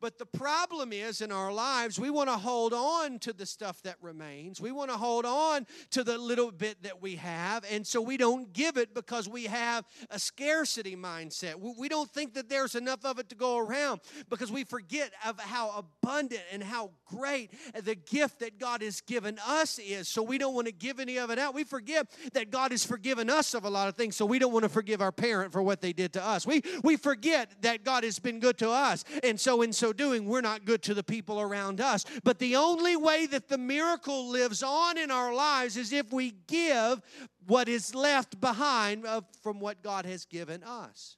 But 0.00 0.18
the 0.18 0.26
problem 0.26 0.92
is 0.92 1.20
in 1.20 1.32
our 1.32 1.52
lives, 1.52 1.98
we 1.98 2.10
want 2.10 2.28
to 2.28 2.36
hold 2.36 2.74
on 2.74 3.18
to 3.20 3.32
the 3.32 3.46
stuff 3.46 3.80
that 3.82 3.96
remains. 4.02 4.60
We 4.60 4.70
want 4.70 4.90
to 4.90 4.96
hold 4.96 5.24
on 5.24 5.66
to 5.92 6.04
the 6.04 6.18
little 6.18 6.50
bit 6.50 6.82
that 6.82 7.00
we 7.00 7.16
have. 7.16 7.64
And 7.70 7.86
so 7.86 8.02
we 8.02 8.16
don't 8.16 8.52
give 8.52 8.76
it 8.76 8.94
because 8.94 9.26
we 9.28 9.44
have 9.44 9.84
a 10.10 10.18
scarcity 10.18 10.96
mindset. 10.96 11.54
We 11.78 11.88
don't 11.88 12.10
think 12.10 12.34
that 12.34 12.48
there's 12.48 12.74
enough 12.74 13.04
of 13.04 13.18
it 13.18 13.30
to 13.30 13.34
go 13.34 13.56
around 13.56 14.00
because 14.28 14.52
we 14.52 14.64
forget 14.64 15.12
of 15.24 15.40
how 15.40 15.70
abundant 15.76 16.42
and 16.52 16.62
how 16.62 16.90
great 17.06 17.50
the 17.82 17.94
gift 17.94 18.40
that 18.40 18.58
God 18.58 18.82
has 18.82 19.00
given 19.00 19.38
us 19.46 19.78
is. 19.78 20.08
So 20.08 20.22
we 20.22 20.36
don't 20.36 20.54
want 20.54 20.66
to 20.66 20.72
give 20.72 21.00
any 21.00 21.18
of 21.18 21.30
it 21.30 21.38
out. 21.38 21.54
We 21.54 21.64
forget 21.64 22.06
that 22.34 22.50
God 22.50 22.70
has 22.72 22.84
forgiven 22.84 23.30
us 23.30 23.54
of 23.54 23.64
a 23.64 23.70
lot 23.70 23.88
of 23.88 23.96
things. 23.96 24.14
So 24.16 24.26
we 24.26 24.38
don't 24.38 24.52
want 24.52 24.64
to 24.64 24.68
forgive 24.68 25.00
our 25.00 25.12
parent 25.12 25.52
for 25.52 25.62
what 25.62 25.80
they 25.80 25.94
did 25.94 26.12
to 26.14 26.24
us. 26.24 26.46
We, 26.46 26.62
we 26.82 26.96
forget 26.96 27.62
that 27.62 27.82
God 27.82 28.04
has 28.04 28.18
been 28.18 28.40
good 28.40 28.58
to 28.58 28.68
us. 28.68 29.02
And 29.24 29.40
so 29.40 29.62
in 29.62 29.72
so 29.72 29.85
so 29.86 29.92
doing, 29.92 30.26
we're 30.26 30.40
not 30.40 30.64
good 30.64 30.82
to 30.82 30.94
the 30.94 31.04
people 31.04 31.40
around 31.40 31.80
us. 31.80 32.04
But 32.24 32.40
the 32.40 32.56
only 32.56 32.96
way 32.96 33.26
that 33.26 33.48
the 33.48 33.56
miracle 33.56 34.28
lives 34.28 34.60
on 34.60 34.98
in 34.98 35.12
our 35.12 35.32
lives 35.32 35.76
is 35.76 35.92
if 35.92 36.12
we 36.12 36.32
give 36.48 37.00
what 37.46 37.68
is 37.68 37.94
left 37.94 38.40
behind 38.40 39.06
from 39.42 39.60
what 39.60 39.82
God 39.82 40.04
has 40.04 40.24
given 40.24 40.64
us. 40.64 41.16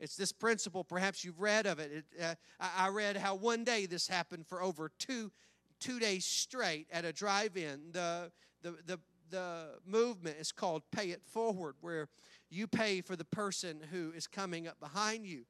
It's 0.00 0.16
this 0.16 0.32
principle, 0.32 0.82
perhaps 0.82 1.24
you've 1.24 1.38
read 1.38 1.66
of 1.66 1.78
it. 1.78 2.04
it 2.18 2.20
uh, 2.20 2.34
I 2.58 2.88
read 2.88 3.16
how 3.16 3.36
one 3.36 3.62
day 3.62 3.86
this 3.86 4.08
happened 4.08 4.48
for 4.48 4.60
over 4.60 4.90
two, 4.98 5.30
two 5.78 6.00
days 6.00 6.24
straight 6.24 6.88
at 6.90 7.04
a 7.04 7.12
drive 7.12 7.56
in. 7.56 7.92
The, 7.92 8.32
the, 8.62 8.74
the, 8.84 9.00
the 9.30 9.64
movement 9.86 10.38
is 10.40 10.50
called 10.50 10.82
Pay 10.90 11.10
It 11.10 11.22
Forward, 11.24 11.76
where 11.82 12.08
you 12.50 12.66
pay 12.66 13.00
for 13.00 13.14
the 13.14 13.26
person 13.26 13.80
who 13.92 14.10
is 14.16 14.26
coming 14.26 14.66
up 14.66 14.80
behind 14.80 15.24
you. 15.24 15.44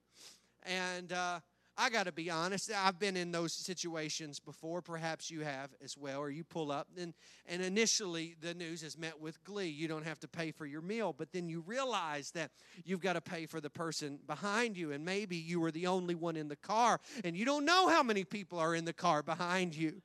And 0.64 1.12
uh, 1.12 1.40
I 1.80 1.88
got 1.88 2.04
to 2.04 2.12
be 2.12 2.28
honest, 2.28 2.70
I've 2.70 2.98
been 2.98 3.16
in 3.16 3.32
those 3.32 3.54
situations 3.54 4.38
before. 4.38 4.82
Perhaps 4.82 5.30
you 5.30 5.40
have 5.40 5.70
as 5.82 5.96
well, 5.96 6.18
or 6.18 6.28
you 6.28 6.44
pull 6.44 6.70
up, 6.70 6.88
and, 7.00 7.14
and 7.46 7.62
initially 7.62 8.36
the 8.38 8.52
news 8.52 8.82
is 8.82 8.98
met 8.98 9.18
with 9.18 9.42
glee. 9.44 9.70
You 9.70 9.88
don't 9.88 10.04
have 10.04 10.20
to 10.20 10.28
pay 10.28 10.50
for 10.50 10.66
your 10.66 10.82
meal, 10.82 11.14
but 11.16 11.32
then 11.32 11.48
you 11.48 11.62
realize 11.66 12.32
that 12.32 12.50
you've 12.84 13.00
got 13.00 13.14
to 13.14 13.22
pay 13.22 13.46
for 13.46 13.62
the 13.62 13.70
person 13.70 14.18
behind 14.26 14.76
you, 14.76 14.92
and 14.92 15.06
maybe 15.06 15.36
you 15.36 15.58
were 15.58 15.70
the 15.70 15.86
only 15.86 16.14
one 16.14 16.36
in 16.36 16.48
the 16.48 16.56
car, 16.56 17.00
and 17.24 17.34
you 17.34 17.46
don't 17.46 17.64
know 17.64 17.88
how 17.88 18.02
many 18.02 18.24
people 18.24 18.58
are 18.58 18.74
in 18.74 18.84
the 18.84 18.92
car 18.92 19.22
behind 19.22 19.74
you. 19.74 20.02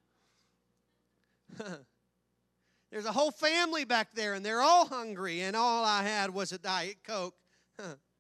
There's 2.90 3.06
a 3.06 3.12
whole 3.12 3.32
family 3.32 3.84
back 3.84 4.14
there, 4.14 4.34
and 4.34 4.46
they're 4.46 4.62
all 4.62 4.86
hungry, 4.86 5.42
and 5.42 5.58
all 5.58 5.84
I 5.84 6.04
had 6.04 6.34
was 6.34 6.54
a 6.54 6.58
Diet 6.58 7.04
Coke. 7.04 7.36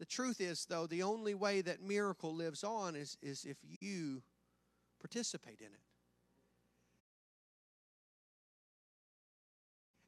The 0.00 0.06
truth 0.06 0.40
is, 0.40 0.64
though, 0.64 0.86
the 0.86 1.02
only 1.02 1.34
way 1.34 1.60
that 1.60 1.82
miracle 1.82 2.34
lives 2.34 2.64
on 2.64 2.96
is, 2.96 3.18
is 3.20 3.44
if 3.44 3.58
you 3.80 4.22
participate 4.98 5.60
in 5.60 5.66
it. 5.66 5.82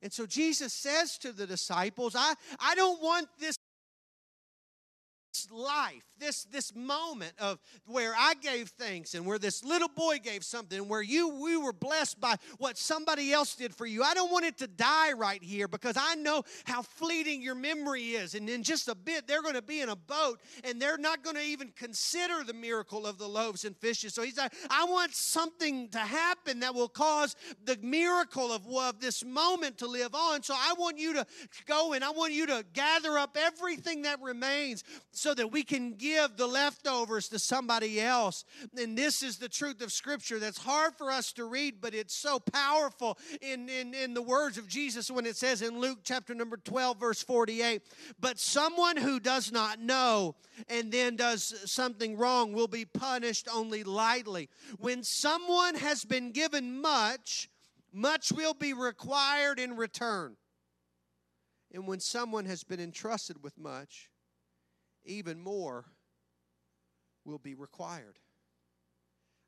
And 0.01 0.11
so 0.11 0.25
Jesus 0.25 0.73
says 0.73 1.19
to 1.19 1.31
the 1.31 1.47
disciples, 1.47 2.17
I, 2.17 2.35
I 2.59 2.75
don't 2.75 3.03
want 3.03 3.29
this 3.39 3.57
life, 5.53 6.05
this, 6.19 6.45
this 6.45 6.75
moment 6.75 7.33
of 7.38 7.59
where 7.87 8.15
I 8.17 8.35
gave 8.41 8.69
thanks 8.69 9.15
and 9.15 9.27
where 9.27 9.38
this 9.38 9.65
little 9.65 9.88
boy 9.88 10.19
gave 10.23 10.45
something, 10.45 10.88
where 10.88 11.03
you 11.03 11.29
we 11.43 11.57
were 11.57 11.73
blessed 11.73 12.21
by 12.21 12.37
what 12.59 12.79
somebody 12.79 13.33
else 13.33 13.55
did 13.55 13.75
for 13.75 13.87
you. 13.87 14.03
I 14.03 14.15
don't 14.15 14.31
want 14.31 14.45
it 14.45 14.59
to 14.59 14.67
die 14.67 15.12
right 15.12 15.43
here 15.43 15.69
because 15.69 15.97
I 15.99 16.15
know 16.15 16.43
how 16.65 16.83
fleeting 16.83 17.43
your 17.43 17.55
memory 17.55 18.11
is. 18.11 18.35
And 18.35 18.49
in 18.49 18.62
just 18.62 18.88
a 18.88 18.95
bit, 18.95 19.27
they're 19.27 19.43
going 19.43 19.55
to 19.55 19.62
be 19.62 19.81
in 19.81 19.88
a 19.88 19.97
boat 19.97 20.41
and 20.65 20.81
they're 20.81 20.99
not 20.99 21.23
going 21.23 21.37
to 21.37 21.43
even 21.43 21.73
consider 21.77 22.45
the 22.45 22.55
miracle 22.55 23.07
of 23.07 23.19
the 23.19 23.27
loaves 23.27 23.65
and 23.65 23.77
fishes. 23.77 24.15
So 24.15 24.23
he's 24.23 24.38
like, 24.38 24.53
I 24.71 24.85
want 24.85 25.15
something 25.15 25.88
to 25.91 25.99
happen 25.99 26.61
that 26.61 26.75
will 26.75 26.88
cause 26.88 27.37
the 27.65 27.79
miracle 27.83 28.53
of, 28.53 28.67
of 28.69 29.01
this 29.01 29.25
moment 29.25 29.79
to 29.79 29.87
live 29.87 30.15
on. 30.15 30.43
So 30.43 30.55
I 30.57 30.75
want 30.79 30.99
you 30.99 31.15
to 31.15 31.27
go 31.67 31.93
and 31.93 32.05
I 32.05 32.11
want 32.11 32.33
you 32.33 32.47
to 32.47 32.65
gather 32.73 33.19
up 33.19 33.37
everything 33.38 34.03
that 34.03 34.21
remains 34.21 34.85
so 35.11 35.35
that 35.35 35.42
we 35.51 35.63
can 35.63 35.95
give 35.95 36.37
the 36.37 36.47
leftovers 36.47 37.29
to 37.29 37.39
somebody 37.39 38.01
else. 38.01 38.45
And 38.79 38.97
this 38.97 39.23
is 39.23 39.39
the 39.39 39.49
truth 39.49 39.81
of 39.83 39.93
Scripture 39.93 40.39
that's 40.39 40.59
hard 40.59 40.95
for 40.95 41.11
us 41.11 41.33
to 41.35 41.45
read, 41.45 41.81
but 41.81 41.95
it's 41.95 42.15
so 42.15 42.39
powerful 42.39 43.19
in, 43.41 43.69
in, 43.69 43.95
in 43.95 44.15
the 44.15 44.23
words 44.23 44.59
of 44.59 44.69
Jesus 44.69 45.11
when 45.11 45.27
it 45.27 45.37
says 45.37 45.63
in 45.63 45.81
Luke 45.81 46.01
chapter 46.05 46.35
number 46.35 46.57
12, 46.57 46.99
verse 46.99 47.23
48 47.23 47.83
But 48.21 48.39
someone 48.39 48.97
who 48.97 49.19
does 49.19 49.51
not 49.51 49.81
know 49.81 50.37
and 50.69 50.93
then 50.93 51.17
does 51.17 51.71
something 51.71 52.17
wrong 52.17 52.53
will 52.53 52.69
be 52.69 52.85
punished 52.85 53.49
only 53.53 53.85
lightly. 53.85 54.49
When 54.79 55.03
someone 55.03 55.75
has 55.77 56.05
been 56.05 56.33
given 56.33 56.81
much, 56.81 57.49
much 57.93 58.33
will 58.33 58.55
be 58.55 58.73
required 58.73 59.59
in 59.59 59.77
return. 59.77 60.37
And 61.73 61.87
when 61.87 62.01
someone 62.01 62.45
has 62.45 62.65
been 62.65 62.81
entrusted 62.81 63.43
with 63.43 63.59
much, 63.59 64.11
even 65.05 65.41
more 65.41 65.85
will 67.25 67.38
be 67.38 67.55
required. 67.55 68.19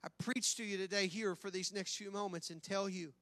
I 0.04 0.08
preach 0.22 0.56
to 0.56 0.64
you 0.64 0.76
today 0.76 1.06
here 1.06 1.34
for 1.34 1.50
these 1.50 1.72
next 1.72 1.96
few 1.96 2.10
moments 2.10 2.50
and 2.50 2.62
tell 2.62 2.88
you 2.88 3.14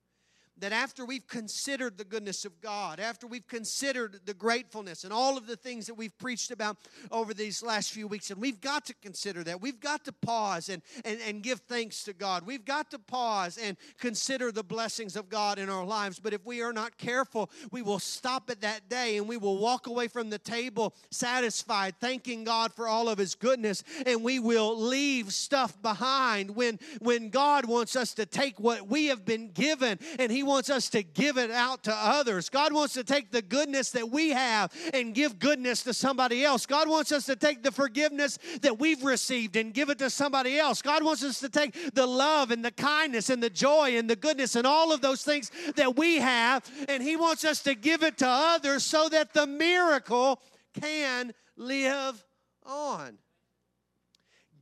that 0.59 0.73
after 0.73 1.05
we've 1.05 1.27
considered 1.27 1.99
the 1.99 2.05
goodness 2.05 2.45
of 2.45 2.61
God, 2.61 3.01
after 3.01 3.27
we've 3.27 3.47
considered 3.49 4.21
the 4.25 4.35
gratefulness 4.35 5.05
and 5.05 5.13
all 5.13 5.37
of 5.37 5.47
the 5.47 5.57
things 5.57 5.87
that 5.87 5.95
we've 5.95 6.17
preached 6.19 6.51
about 6.51 6.77
over 7.11 7.35
these 7.35 7.63
last 7.63 7.91
few 7.93 8.07
weeks, 8.07 8.31
and 8.31 8.41
we've 8.41 8.61
got 8.61 8.85
to 8.87 8.95
consider 9.03 9.43
that. 9.45 9.61
We've 9.61 9.81
got 9.81 10.05
to 10.05 10.13
pause 10.13 10.69
and, 10.69 10.83
and, 11.05 11.19
and 11.27 11.43
give 11.43 11.61
thanks 11.61 12.05
to 12.05 12.13
God. 12.13 12.47
We've 12.47 12.65
got 12.65 12.91
to 12.91 12.99
pause 12.99 13.59
and 13.59 13.77
consider 13.99 14.53
the 14.53 14.63
blessings 14.63 15.17
of 15.17 15.29
God 15.29 15.59
in 15.59 15.69
our 15.69 15.85
lives. 15.85 16.21
But 16.21 16.33
if 16.33 16.45
we 16.45 16.63
are 16.63 16.73
not 16.73 16.99
careful, 16.99 17.51
we 17.71 17.83
will 17.83 17.99
stop 17.99 18.51
at 18.51 18.61
that 18.61 18.89
day 18.89 19.17
and 19.17 19.27
we 19.27 19.37
will 19.37 19.59
walk 19.59 19.87
away 19.87 20.09
from 20.09 20.31
the 20.31 20.39
table 20.39 20.95
satisfied, 21.11 21.95
thanking 22.01 22.45
God 22.45 22.73
for 22.73 22.87
all 22.87 23.09
of 23.09 23.19
His 23.19 23.35
goodness, 23.35 23.83
and 24.07 24.23
we 24.23 24.39
will 24.39 24.79
leave 24.79 25.33
stuff 25.33 25.81
behind 25.83 26.55
when, 26.55 26.79
when 27.01 27.31
God 27.31 27.67
wants 27.67 27.97
us 27.97 28.15
to 28.15 28.27
take 28.27 28.61
what 28.61 28.87
we 28.87 29.07
have 29.07 29.25
been 29.25 29.51
given 29.51 29.99
and 30.19 30.31
He 30.31 30.42
wants 30.43 30.71
us 30.71 30.89
to 30.91 31.03
give 31.03 31.37
it 31.37 31.51
out 31.51 31.85
to 31.85 31.95
others. 31.95 32.49
God 32.49 32.73
wants 32.73 32.95
to 32.95 33.05
take 33.05 33.31
the 33.31 33.43
goodness 33.43 33.91
that 33.91 34.11
we 34.11 34.31
have 34.31 34.73
and 34.95 35.15
give 35.15 35.39
goodness 35.39 35.83
to 35.85 35.95
somebody 35.95 36.45
else. 36.45 36.67
God 36.67 36.89
wants 36.89 37.13
us 37.13 37.27
to 37.27 37.37
take 37.37 37.63
the 37.63 37.71
forgiveness 37.71 38.39
that 38.63 38.79
we've 38.79 39.03
received 39.03 39.57
and 39.57 39.75
give 39.75 39.91
it 39.91 39.99
to 39.99 40.11
somebody 40.11 40.59
else. 40.59 40.83
God 40.83 41.03
wants 41.03 41.25
us 41.25 41.41
to 41.41 41.49
take 41.49 41.95
the 41.95 42.07
love 42.07 42.51
and 42.51 42.65
the 42.65 42.71
kindness 42.71 43.31
and 43.31 43.43
the 43.43 43.51
joy 43.51 43.97
and 43.97 44.09
the 44.09 44.17
goodness 44.17 44.57
and 44.57 44.67
all 44.67 44.93
of 44.93 45.01
those 45.01 45.23
things 45.23 45.51
that 45.77 45.97
we 45.97 46.17
have, 46.17 46.69
and 46.89 47.03
He 47.03 47.17
wants 47.17 47.45
us 47.45 47.63
to 47.63 47.75
give 47.75 48.03
it 48.03 48.19
to 48.19 48.29
others 48.29 48.85
so 48.85 49.09
that 49.09 49.35
the 49.35 49.47
miracle 49.47 50.41
can 50.81 51.33
live 51.57 52.25
on. 52.65 53.19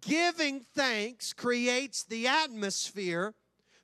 Giving 0.01 0.61
thanks 0.75 1.33
creates 1.33 2.05
the 2.05 2.27
atmosphere 2.27 3.35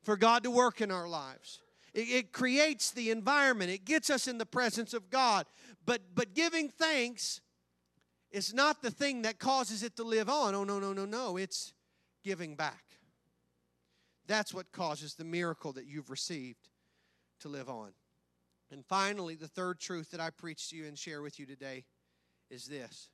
for 0.03 0.17
God 0.17 0.45
to 0.45 0.51
work 0.51 0.81
in 0.81 0.91
our 0.91 1.09
lives. 1.09 1.61
It, 1.97 2.09
it 2.09 2.33
creates 2.33 2.93
the 2.93 3.11
environment, 3.11 3.71
it 3.71 3.85
gets 3.85 4.11
us 4.11 4.29
in 4.29 4.39
the 4.39 4.47
presence 4.47 4.95
of 4.95 5.11
God. 5.11 5.47
But, 5.85 6.03
but 6.15 6.35
giving 6.35 6.69
thanks 6.69 7.41
is 8.31 8.53
not 8.53 8.83
the 8.83 8.91
thing 8.91 9.23
that 9.23 9.39
causes 9.39 9.83
it 9.83 9.97
to 9.97 10.05
live 10.05 10.29
on. 10.29 10.55
Oh, 10.55 10.65
no, 10.65 10.79
no, 10.79 10.93
no, 10.93 11.07
no. 11.07 11.37
It's 11.37 11.73
giving 12.23 12.55
back. 12.55 12.85
That's 14.27 14.53
what 14.53 14.73
causes 14.73 15.15
the 15.15 15.25
miracle 15.25 15.73
that 15.73 15.87
you've 15.87 16.11
received 16.11 16.69
to 17.41 17.49
live 17.49 17.69
on. 17.69 17.93
And 18.71 18.85
finally, 18.85 19.37
the 19.37 19.49
third 19.49 19.79
truth 19.79 20.11
that 20.11 20.21
I 20.21 20.31
preach 20.31 20.71
to 20.71 20.77
you 20.77 20.87
and 20.87 20.99
share 20.99 21.23
with 21.23 21.39
you 21.39 21.47
today 21.47 21.85
is 22.51 22.67
this 22.67 23.11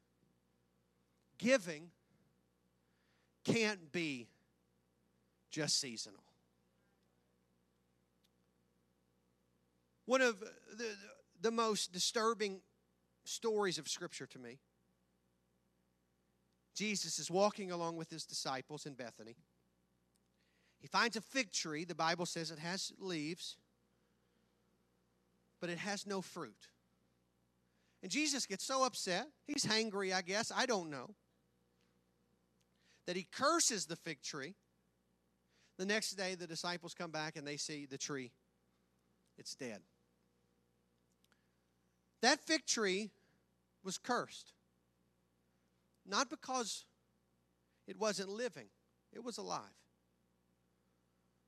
giving 1.39 1.91
can't 3.45 3.93
be 3.93 4.29
just 5.51 5.79
seasonal. 5.79 6.23
One 10.07 10.21
of 10.21 10.41
the, 10.41 10.97
the 11.41 11.51
most 11.51 11.93
disturbing 11.93 12.61
stories 13.25 13.79
of 13.79 13.89
Scripture 13.89 14.27
to 14.27 14.39
me. 14.39 14.59
Jesus 16.75 17.19
is 17.19 17.31
walking 17.31 17.71
along 17.71 17.97
with 17.97 18.11
his 18.11 18.25
disciples 18.25 18.87
in 18.87 18.95
Bethany. 18.95 19.37
He 20.81 20.89
finds 20.89 21.17
a 21.17 21.21
fig 21.21 21.53
tree. 21.53 21.85
The 21.85 21.95
Bible 21.95 22.27
says 22.27 22.51
it 22.51 22.59
has 22.59 22.93
leaves, 22.99 23.57
but 25.61 25.71
it 25.71 25.79
has 25.79 26.07
no 26.07 26.21
fruit. 26.21 26.69
And 28.03 28.11
Jesus 28.11 28.47
gets 28.47 28.65
so 28.65 28.85
upset. 28.85 29.29
He's 29.47 29.65
hangry, 29.65 30.13
I 30.13 30.23
guess. 30.23 30.51
I 30.55 30.67
don't 30.67 30.91
know. 30.91 31.11
That 33.07 33.15
he 33.15 33.29
curses 33.31 33.87
the 33.87 33.97
fig 33.97 34.23
tree. 34.23 34.55
The 35.79 35.87
next 35.87 36.13
day, 36.13 36.35
the 36.35 36.47
disciples 36.47 36.95
come 36.95 37.11
back 37.11 37.37
and 37.37 37.47
they 37.47 37.57
see 37.57 37.87
the 37.87 37.99
tree, 37.99 38.33
it's 39.39 39.55
dead. 39.55 39.81
That 42.23 42.41
fig 42.41 42.65
tree 42.67 43.11
was 43.85 43.99
cursed. 43.99 44.53
Not 46.07 46.31
because 46.31 46.85
It 47.87 47.99
wasn't 47.99 48.29
living, 48.29 48.69
it 49.13 49.25
was 49.25 49.39
alive. 49.39 49.77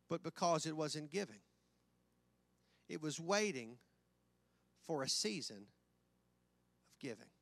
But 0.09 0.23
because 0.23 0.67
it 0.67 0.77
wasn't 0.77 1.11
giving, 1.11 1.41
it 2.89 3.01
was 3.01 3.21
waiting 3.21 3.79
for 4.85 5.03
a 5.03 5.09
season 5.09 5.69
of 6.89 6.99
giving. 6.99 7.34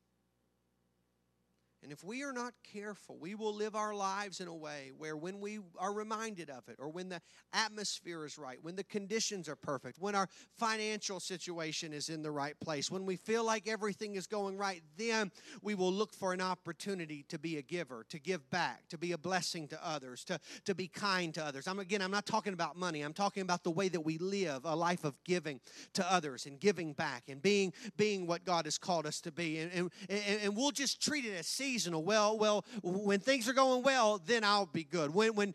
And 1.83 1.91
if 1.91 2.03
we 2.03 2.23
are 2.23 2.31
not 2.31 2.53
careful, 2.63 3.17
we 3.17 3.35
will 3.35 3.53
live 3.53 3.75
our 3.75 3.93
lives 3.93 4.39
in 4.39 4.47
a 4.47 4.55
way 4.55 4.91
where 4.97 5.17
when 5.17 5.41
we 5.41 5.59
are 5.77 5.93
reminded 5.93 6.49
of 6.49 6.69
it, 6.69 6.77
or 6.79 6.89
when 6.89 7.09
the 7.09 7.21
atmosphere 7.51 8.25
is 8.25 8.37
right, 8.37 8.57
when 8.61 8.75
the 8.75 8.85
conditions 8.85 9.49
are 9.49 9.57
perfect, 9.57 9.99
when 9.99 10.15
our 10.15 10.29
financial 10.57 11.19
situation 11.19 11.91
is 11.91 12.07
in 12.07 12.21
the 12.21 12.31
right 12.31 12.57
place, 12.61 12.89
when 12.89 13.05
we 13.05 13.17
feel 13.17 13.45
like 13.45 13.67
everything 13.67 14.15
is 14.15 14.27
going 14.27 14.57
right, 14.57 14.81
then 14.97 15.29
we 15.61 15.75
will 15.75 15.91
look 15.91 16.13
for 16.13 16.31
an 16.31 16.39
opportunity 16.39 17.25
to 17.27 17.37
be 17.37 17.57
a 17.57 17.61
giver, 17.61 18.05
to 18.09 18.17
give 18.17 18.49
back, 18.49 18.87
to 18.87 18.97
be 18.97 19.11
a 19.11 19.17
blessing 19.17 19.67
to 19.67 19.85
others, 19.85 20.23
to, 20.23 20.39
to 20.63 20.73
be 20.73 20.87
kind 20.87 21.33
to 21.33 21.43
others. 21.43 21.67
I'm 21.67 21.79
again, 21.79 22.01
I'm 22.01 22.11
not 22.11 22.25
talking 22.25 22.53
about 22.53 22.77
money, 22.77 23.01
I'm 23.01 23.13
talking 23.13 23.43
about 23.43 23.63
the 23.63 23.71
way 23.71 23.89
that 23.89 24.01
we 24.01 24.17
live 24.17 24.61
a 24.63 24.75
life 24.75 25.03
of 25.03 25.21
giving 25.25 25.59
to 25.93 26.11
others 26.11 26.45
and 26.45 26.59
giving 26.59 26.93
back 26.93 27.23
and 27.27 27.41
being, 27.41 27.73
being 27.97 28.25
what 28.25 28.45
God 28.45 28.65
has 28.65 28.77
called 28.77 29.05
us 29.05 29.19
to 29.21 29.31
be. 29.31 29.59
And, 29.59 29.91
and, 30.09 30.21
and 30.43 30.55
we'll 30.55 30.71
just 30.71 31.01
treat 31.01 31.25
it 31.25 31.33
as 31.37 31.47
seasonal. 31.73 32.03
Well, 32.03 32.37
well, 32.37 32.65
when 32.83 33.19
things 33.19 33.49
are 33.49 33.53
going 33.53 33.83
well, 33.83 34.21
then 34.25 34.43
I'll 34.43 34.67
be 34.67 34.83
good. 34.83 35.13
When 35.13 35.33
when 35.35 35.53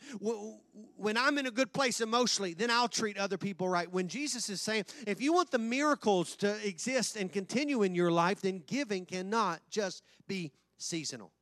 when 0.97 1.17
I'm 1.17 1.39
in 1.39 1.47
a 1.47 1.51
good 1.51 1.73
place 1.73 2.01
emotionally, 2.01 2.55
then 2.55 2.71
I'll 2.71 2.89
treat 2.89 3.17
other 3.19 3.39
people 3.39 3.69
right. 3.69 3.91
When 3.91 4.09
Jesus 4.09 4.49
is 4.49 4.61
saying, 4.61 4.85
if 5.07 5.21
you 5.21 5.33
want 5.33 5.51
the 5.51 5.59
miracles 5.59 6.37
to 6.37 6.57
exist 6.67 7.17
and 7.17 7.33
continue 7.33 7.83
in 7.83 7.95
your 7.95 8.11
life, 8.11 8.41
then 8.41 8.63
giving 8.67 9.07
cannot 9.07 9.61
just 9.71 10.03
be 10.27 10.53
seasonal. 10.77 11.33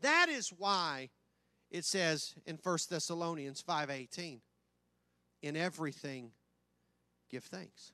That 0.00 0.28
is 0.28 0.50
why 0.50 1.10
it 1.70 1.84
says 1.84 2.34
in 2.46 2.58
1 2.62 2.78
Thessalonians 2.90 3.62
5:18, 3.62 4.40
in 5.42 5.56
everything 5.56 6.30
give 7.28 7.44
thanks. 7.44 7.92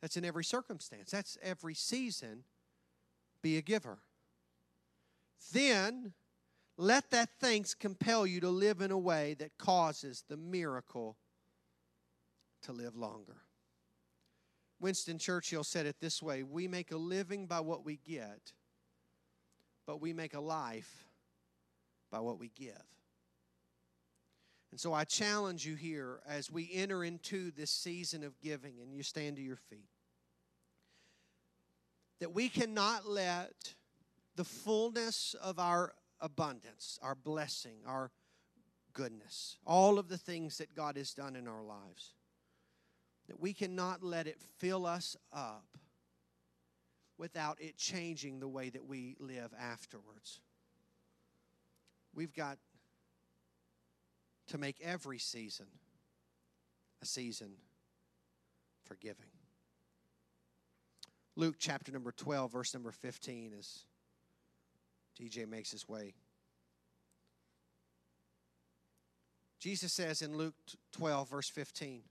That's 0.00 0.16
in 0.16 0.24
every 0.24 0.44
circumstance. 0.44 1.10
That's 1.10 1.36
every 1.42 1.74
season 1.74 2.44
be 3.42 3.56
a 3.56 3.62
giver 3.62 3.98
then 5.52 6.12
let 6.76 7.10
that 7.10 7.30
thanks 7.40 7.74
compel 7.74 8.26
you 8.26 8.40
to 8.40 8.48
live 8.48 8.80
in 8.80 8.90
a 8.90 8.98
way 8.98 9.34
that 9.34 9.58
causes 9.58 10.24
the 10.28 10.36
miracle 10.36 11.16
to 12.62 12.72
live 12.72 12.96
longer. 12.96 13.36
Winston 14.80 15.18
Churchill 15.18 15.64
said 15.64 15.86
it 15.86 15.96
this 16.00 16.22
way 16.22 16.42
We 16.42 16.68
make 16.68 16.92
a 16.92 16.96
living 16.96 17.46
by 17.46 17.60
what 17.60 17.84
we 17.84 17.96
get, 17.96 18.52
but 19.86 20.00
we 20.00 20.12
make 20.12 20.34
a 20.34 20.40
life 20.40 21.08
by 22.10 22.20
what 22.20 22.38
we 22.38 22.50
give. 22.54 22.72
And 24.70 24.78
so 24.78 24.92
I 24.92 25.04
challenge 25.04 25.66
you 25.66 25.74
here 25.74 26.20
as 26.28 26.50
we 26.50 26.70
enter 26.72 27.02
into 27.02 27.50
this 27.50 27.70
season 27.70 28.22
of 28.22 28.38
giving 28.40 28.80
and 28.80 28.92
you 28.94 29.02
stand 29.02 29.36
to 29.36 29.42
your 29.42 29.56
feet 29.56 29.88
that 32.20 32.34
we 32.34 32.48
cannot 32.48 33.06
let 33.08 33.74
the 34.38 34.44
fullness 34.44 35.34
of 35.42 35.58
our 35.58 35.92
abundance, 36.20 36.96
our 37.02 37.16
blessing, 37.16 37.78
our 37.84 38.12
goodness, 38.92 39.56
all 39.66 39.98
of 39.98 40.08
the 40.08 40.16
things 40.16 40.58
that 40.58 40.76
God 40.76 40.96
has 40.96 41.12
done 41.12 41.34
in 41.34 41.48
our 41.48 41.64
lives. 41.64 42.14
That 43.26 43.40
we 43.40 43.52
cannot 43.52 44.04
let 44.04 44.28
it 44.28 44.38
fill 44.58 44.86
us 44.86 45.16
up 45.32 45.76
without 47.18 47.60
it 47.60 47.76
changing 47.76 48.38
the 48.38 48.46
way 48.46 48.70
that 48.70 48.86
we 48.86 49.16
live 49.18 49.52
afterwards. 49.58 50.38
We've 52.14 52.32
got 52.32 52.58
to 54.46 54.56
make 54.56 54.80
every 54.80 55.18
season 55.18 55.66
a 57.02 57.06
season 57.06 57.54
for 58.84 58.94
giving. 58.94 59.32
Luke 61.34 61.56
chapter 61.58 61.90
number 61.90 62.12
12, 62.12 62.52
verse 62.52 62.72
number 62.72 62.92
15 62.92 63.52
is 63.58 63.84
DJ 65.20 65.48
makes 65.48 65.70
his 65.70 65.88
way. 65.88 66.14
Jesus 69.58 69.92
says 69.92 70.22
in 70.22 70.36
Luke 70.36 70.54
12, 70.92 71.28
verse 71.28 71.48
15, 71.48 72.02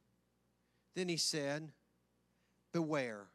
Then 0.96 1.08
he 1.08 1.18
said, 1.18 1.72
Beware, 2.74 3.28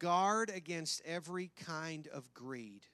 guard 0.00 0.50
against 0.50 1.00
every 1.04 1.52
kind 1.64 2.08
of 2.08 2.34
greed. 2.34 2.86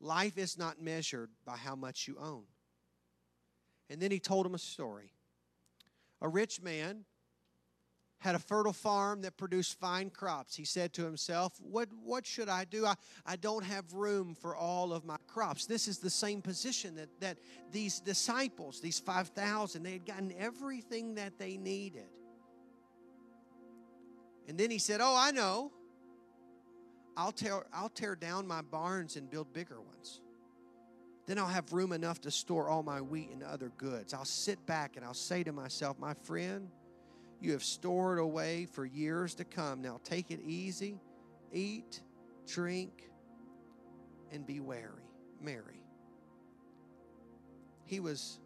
Life 0.00 0.38
is 0.38 0.56
not 0.56 0.80
measured 0.80 1.30
by 1.44 1.56
how 1.56 1.74
much 1.74 2.06
you 2.06 2.16
own. 2.20 2.44
And 3.90 4.00
then 4.00 4.10
he 4.10 4.20
told 4.20 4.46
him 4.46 4.54
a 4.54 4.58
story. 4.58 5.12
A 6.20 6.28
rich 6.28 6.62
man 6.62 7.04
had 8.22 8.36
a 8.36 8.38
fertile 8.38 8.72
farm 8.72 9.22
that 9.22 9.36
produced 9.36 9.80
fine 9.80 10.08
crops. 10.08 10.54
He 10.54 10.64
said 10.64 10.92
to 10.92 11.04
himself, 11.04 11.54
What, 11.60 11.88
what 12.04 12.24
should 12.24 12.48
I 12.48 12.64
do? 12.64 12.86
I, 12.86 12.94
I 13.26 13.34
don't 13.34 13.64
have 13.64 13.92
room 13.92 14.36
for 14.36 14.54
all 14.54 14.92
of 14.92 15.04
my 15.04 15.16
crops. 15.26 15.66
This 15.66 15.88
is 15.88 15.98
the 15.98 16.08
same 16.08 16.40
position 16.40 16.94
that, 16.94 17.08
that 17.18 17.38
these 17.72 17.98
disciples, 17.98 18.80
these 18.80 19.00
5,000, 19.00 19.82
they 19.82 19.92
had 19.92 20.06
gotten 20.06 20.32
everything 20.38 21.16
that 21.16 21.36
they 21.36 21.56
needed. 21.56 22.06
And 24.46 24.56
then 24.56 24.70
he 24.70 24.78
said, 24.78 25.00
Oh, 25.02 25.16
I 25.16 25.32
know. 25.32 25.72
I'll 27.16 27.32
tear, 27.32 27.64
I'll 27.74 27.88
tear 27.88 28.14
down 28.14 28.46
my 28.46 28.62
barns 28.62 29.16
and 29.16 29.28
build 29.28 29.52
bigger 29.52 29.80
ones. 29.80 30.20
Then 31.26 31.38
I'll 31.38 31.46
have 31.46 31.72
room 31.72 31.92
enough 31.92 32.20
to 32.22 32.30
store 32.30 32.68
all 32.68 32.84
my 32.84 33.00
wheat 33.00 33.30
and 33.30 33.42
other 33.42 33.72
goods. 33.76 34.14
I'll 34.14 34.24
sit 34.24 34.64
back 34.64 34.96
and 34.96 35.04
I'll 35.04 35.12
say 35.12 35.42
to 35.42 35.52
myself, 35.52 35.98
My 35.98 36.14
friend, 36.14 36.68
you 37.42 37.52
have 37.52 37.64
stored 37.64 38.20
away 38.20 38.66
for 38.66 38.86
years 38.86 39.34
to 39.34 39.44
come. 39.44 39.82
Now 39.82 40.00
take 40.04 40.30
it 40.30 40.40
easy, 40.46 41.00
eat, 41.52 42.00
drink, 42.46 43.10
and 44.30 44.46
be 44.46 44.60
wary, 44.60 45.10
merry. 45.40 45.82
He 47.84 47.98
was 47.98 48.38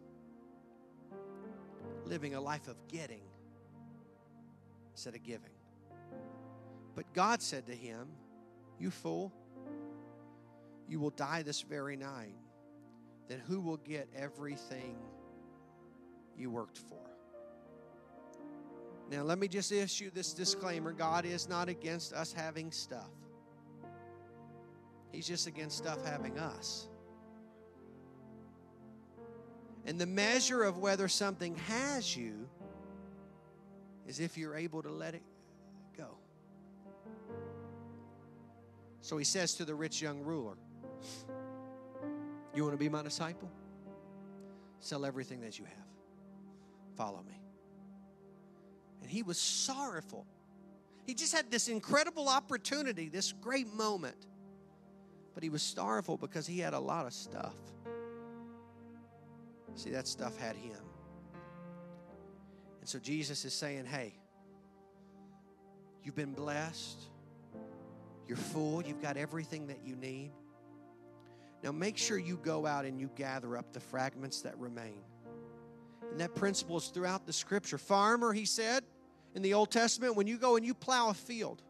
living 2.05 2.33
a 2.33 2.41
life 2.41 2.67
of 2.67 2.75
getting 2.87 3.21
instead 4.93 5.13
of 5.13 5.21
giving. 5.21 5.51
But 6.95 7.13
God 7.13 7.43
said 7.43 7.67
to 7.67 7.75
him, 7.75 8.07
You 8.79 8.89
fool, 8.89 9.31
you 10.89 10.99
will 10.99 11.11
die 11.11 11.43
this 11.43 11.61
very 11.61 11.95
night. 11.95 12.33
Then 13.27 13.39
who 13.47 13.61
will 13.61 13.77
get 13.77 14.09
everything 14.15 14.97
you 16.35 16.49
worked 16.49 16.79
for? 16.79 17.06
Now, 19.09 19.23
let 19.23 19.39
me 19.39 19.47
just 19.47 19.71
issue 19.71 20.11
this 20.13 20.33
disclaimer 20.33 20.91
God 20.91 21.25
is 21.25 21.47
not 21.47 21.69
against 21.69 22.13
us 22.13 22.33
having 22.33 22.71
stuff, 22.71 23.09
He's 25.11 25.27
just 25.27 25.47
against 25.47 25.77
stuff 25.77 26.03
having 26.05 26.37
us. 26.37 26.87
And 29.85 29.99
the 29.99 30.05
measure 30.05 30.63
of 30.63 30.79
whether 30.79 31.07
something 31.07 31.55
has 31.55 32.15
you 32.15 32.49
is 34.05 34.19
if 34.19 34.37
you're 34.37 34.55
able 34.55 34.83
to 34.83 34.89
let 34.89 35.15
it 35.15 35.23
go. 35.97 36.17
So 38.99 39.17
he 39.17 39.23
says 39.23 39.53
to 39.55 39.65
the 39.65 39.73
rich 39.73 40.01
young 40.01 40.21
ruler, 40.23 40.57
You 42.53 42.63
want 42.63 42.73
to 42.73 42.77
be 42.77 42.89
my 42.89 43.01
disciple? 43.01 43.49
Sell 44.81 45.05
everything 45.05 45.39
that 45.41 45.57
you 45.57 45.63
have. 45.63 45.85
Follow 46.97 47.23
me. 47.25 47.46
And 49.01 49.09
he 49.09 49.23
was 49.23 49.37
sorrowful. 49.37 50.25
He 51.05 51.13
just 51.13 51.33
had 51.33 51.49
this 51.49 51.67
incredible 51.67 52.27
opportunity, 52.27 53.09
this 53.09 53.31
great 53.31 53.73
moment. 53.73 54.27
But 55.33 55.43
he 55.43 55.49
was 55.49 55.61
sorrowful 55.61 56.17
because 56.17 56.47
he 56.47 56.59
had 56.59 56.73
a 56.73 56.79
lot 56.79 57.05
of 57.05 57.13
stuff. 57.13 57.55
See, 59.75 59.91
that 59.91 60.07
stuff 60.07 60.37
had 60.37 60.55
him. 60.55 60.81
And 62.79 62.89
so 62.89 62.97
Jesus 62.99 63.45
is 63.45 63.53
saying, 63.53 63.85
hey, 63.85 64.15
you've 66.03 66.15
been 66.15 66.33
blessed. 66.33 67.03
You're 68.27 68.37
full. 68.37 68.83
You've 68.83 69.01
got 69.01 69.15
everything 69.15 69.67
that 69.67 69.79
you 69.85 69.95
need. 69.95 70.31
Now 71.63 71.71
make 71.71 71.97
sure 71.97 72.17
you 72.17 72.37
go 72.37 72.65
out 72.65 72.85
and 72.85 72.99
you 72.99 73.09
gather 73.15 73.57
up 73.57 73.71
the 73.73 73.79
fragments 73.79 74.41
that 74.41 74.57
remain. 74.57 75.01
And 76.11 76.19
that 76.19 76.35
principle 76.35 76.77
is 76.77 76.87
throughout 76.87 77.25
the 77.25 77.33
scripture. 77.33 77.77
Farmer, 77.77 78.33
he 78.33 78.45
said, 78.45 78.83
in 79.35 79.41
the 79.41 79.53
Old 79.53 79.71
Testament, 79.71 80.15
when 80.15 80.25
you 80.25 80.37
go 80.37 80.55
and 80.55 80.65
you 80.65 80.73
plow 80.73 81.09
a 81.09 81.13
field 81.13 81.61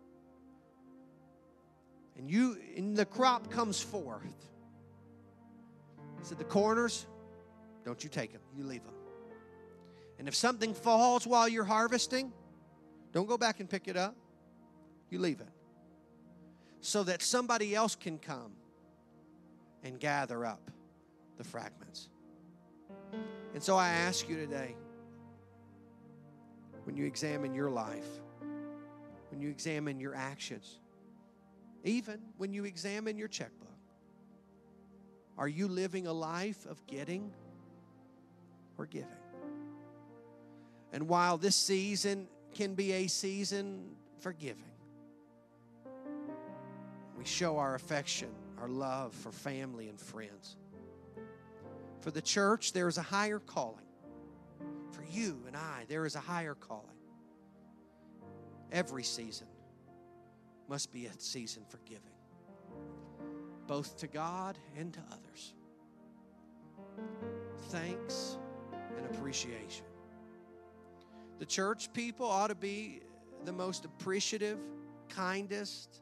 and 2.18 2.30
you 2.32 2.58
and 2.76 2.96
the 2.96 3.06
crop 3.06 3.52
comes 3.52 3.82
forth, 3.82 4.24
He 6.20 6.26
said 6.26 6.38
the 6.38 6.46
corners, 6.46 7.06
don't 7.84 8.04
you 8.04 8.10
take 8.10 8.32
them, 8.32 8.42
you 8.56 8.64
leave 8.64 8.84
them. 8.84 8.94
And 10.20 10.28
if 10.28 10.36
something 10.36 10.74
falls 10.74 11.28
while 11.28 11.48
you're 11.48 11.64
harvesting, 11.64 12.32
don't 13.12 13.28
go 13.28 13.38
back 13.38 13.60
and 13.60 13.70
pick 13.70 13.88
it 13.88 13.98
up. 13.98 14.16
You 15.10 15.20
leave 15.20 15.42
it. 15.42 15.50
So 16.82 17.04
that 17.04 17.22
somebody 17.22 17.76
else 17.76 17.96
can 17.96 18.18
come 18.18 18.54
and 19.84 20.00
gather 20.00 20.46
up 20.46 20.72
the 21.38 21.44
fragments. 21.44 22.10
And 23.58 23.64
so 23.64 23.76
I 23.76 23.90
ask 23.90 24.30
you 24.30 24.36
today 24.36 24.76
when 26.84 26.96
you 26.96 27.06
examine 27.06 27.56
your 27.56 27.72
life, 27.72 28.06
when 29.32 29.42
you 29.42 29.50
examine 29.50 30.00
your 30.00 30.14
actions, 30.14 30.78
even 31.84 32.20
when 32.38 32.54
you 32.54 32.66
examine 32.66 33.18
your 33.18 33.28
checkbook, 33.28 33.68
are 35.40 35.48
you 35.48 35.68
living 35.68 36.06
a 36.06 36.14
life 36.14 36.68
of 36.68 36.86
getting 36.86 37.32
or 38.78 38.86
giving? 38.86 39.10
And 40.94 41.10
while 41.10 41.40
this 41.40 41.56
season 41.56 42.28
can 42.54 42.76
be 42.76 42.92
a 42.92 43.08
season 43.08 43.96
for 44.20 44.34
giving, 44.34 44.70
we 47.18 47.26
show 47.26 47.58
our 47.58 47.74
affection, 47.74 48.30
our 48.62 48.68
love 48.68 49.16
for 49.16 49.32
family 49.32 49.90
and 49.90 50.00
friends. 50.00 50.58
For 52.02 52.12
the 52.12 52.22
church, 52.22 52.74
there 52.74 52.88
is 52.88 52.98
a 52.98 53.02
higher 53.02 53.40
calling. 53.40 53.86
For 54.92 55.04
you 55.04 55.44
and 55.48 55.56
I, 55.56 55.86
there 55.88 56.06
is 56.06 56.16
a 56.16 56.20
higher 56.20 56.56
calling. 56.56 56.86
Every 58.72 59.04
season 59.04 59.48
must 60.68 60.92
be 60.92 61.06
a 61.06 61.12
season 61.18 61.64
for 61.70 61.80
giving, 61.86 62.12
both 63.68 63.98
to 63.98 64.08
God 64.08 64.58
and 64.78 64.94
to 64.94 65.00
others. 65.12 65.54
Thanks 67.70 68.38
and 68.98 69.06
appreciation. 69.06 69.86
The 71.40 71.46
church 71.46 71.94
people 71.94 72.26
ought 72.26 72.48
to 72.48 72.56
be 72.56 73.02
the 73.46 73.54
most 73.54 73.86
appreciative, 73.86 74.60
kindest 75.10 76.02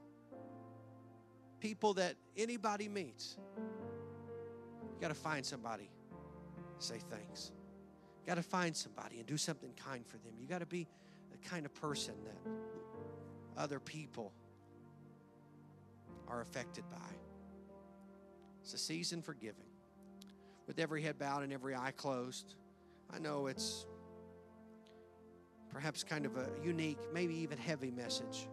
people 1.59 1.93
that 1.95 2.15
anybody 2.37 2.87
meets. 2.87 3.37
You 4.95 5.01
got 5.01 5.09
to 5.09 5.13
find 5.13 5.45
somebody, 5.45 5.89
say 6.79 6.99
thanks. 7.09 7.51
You 8.23 8.27
got 8.27 8.35
to 8.35 8.43
find 8.43 8.75
somebody 8.75 9.17
and 9.17 9.25
do 9.25 9.37
something 9.37 9.71
kind 9.75 10.05
for 10.07 10.17
them. 10.17 10.33
You 10.39 10.47
got 10.47 10.59
to 10.59 10.65
be 10.65 10.87
the 11.31 11.37
kind 11.49 11.65
of 11.65 11.73
person 11.73 12.15
that 12.23 13.61
other 13.61 13.79
people 13.79 14.31
are 16.27 16.41
affected 16.41 16.85
by. 16.89 17.15
It's 18.63 18.73
a 18.73 18.77
season 18.77 19.21
for 19.21 19.33
giving. 19.33 19.67
With 20.65 20.79
every 20.79 21.01
head 21.01 21.19
bowed 21.19 21.43
and 21.43 21.53
every 21.53 21.75
eye 21.75 21.91
closed, 21.95 22.55
I 23.13 23.19
know 23.19 23.47
it's 23.47 23.85
perhaps 25.69 26.03
kind 26.03 26.25
of 26.25 26.37
a 26.37 26.49
unique, 26.63 26.97
maybe 27.13 27.35
even 27.35 27.57
heavy 27.57 27.91
message. 27.91 28.47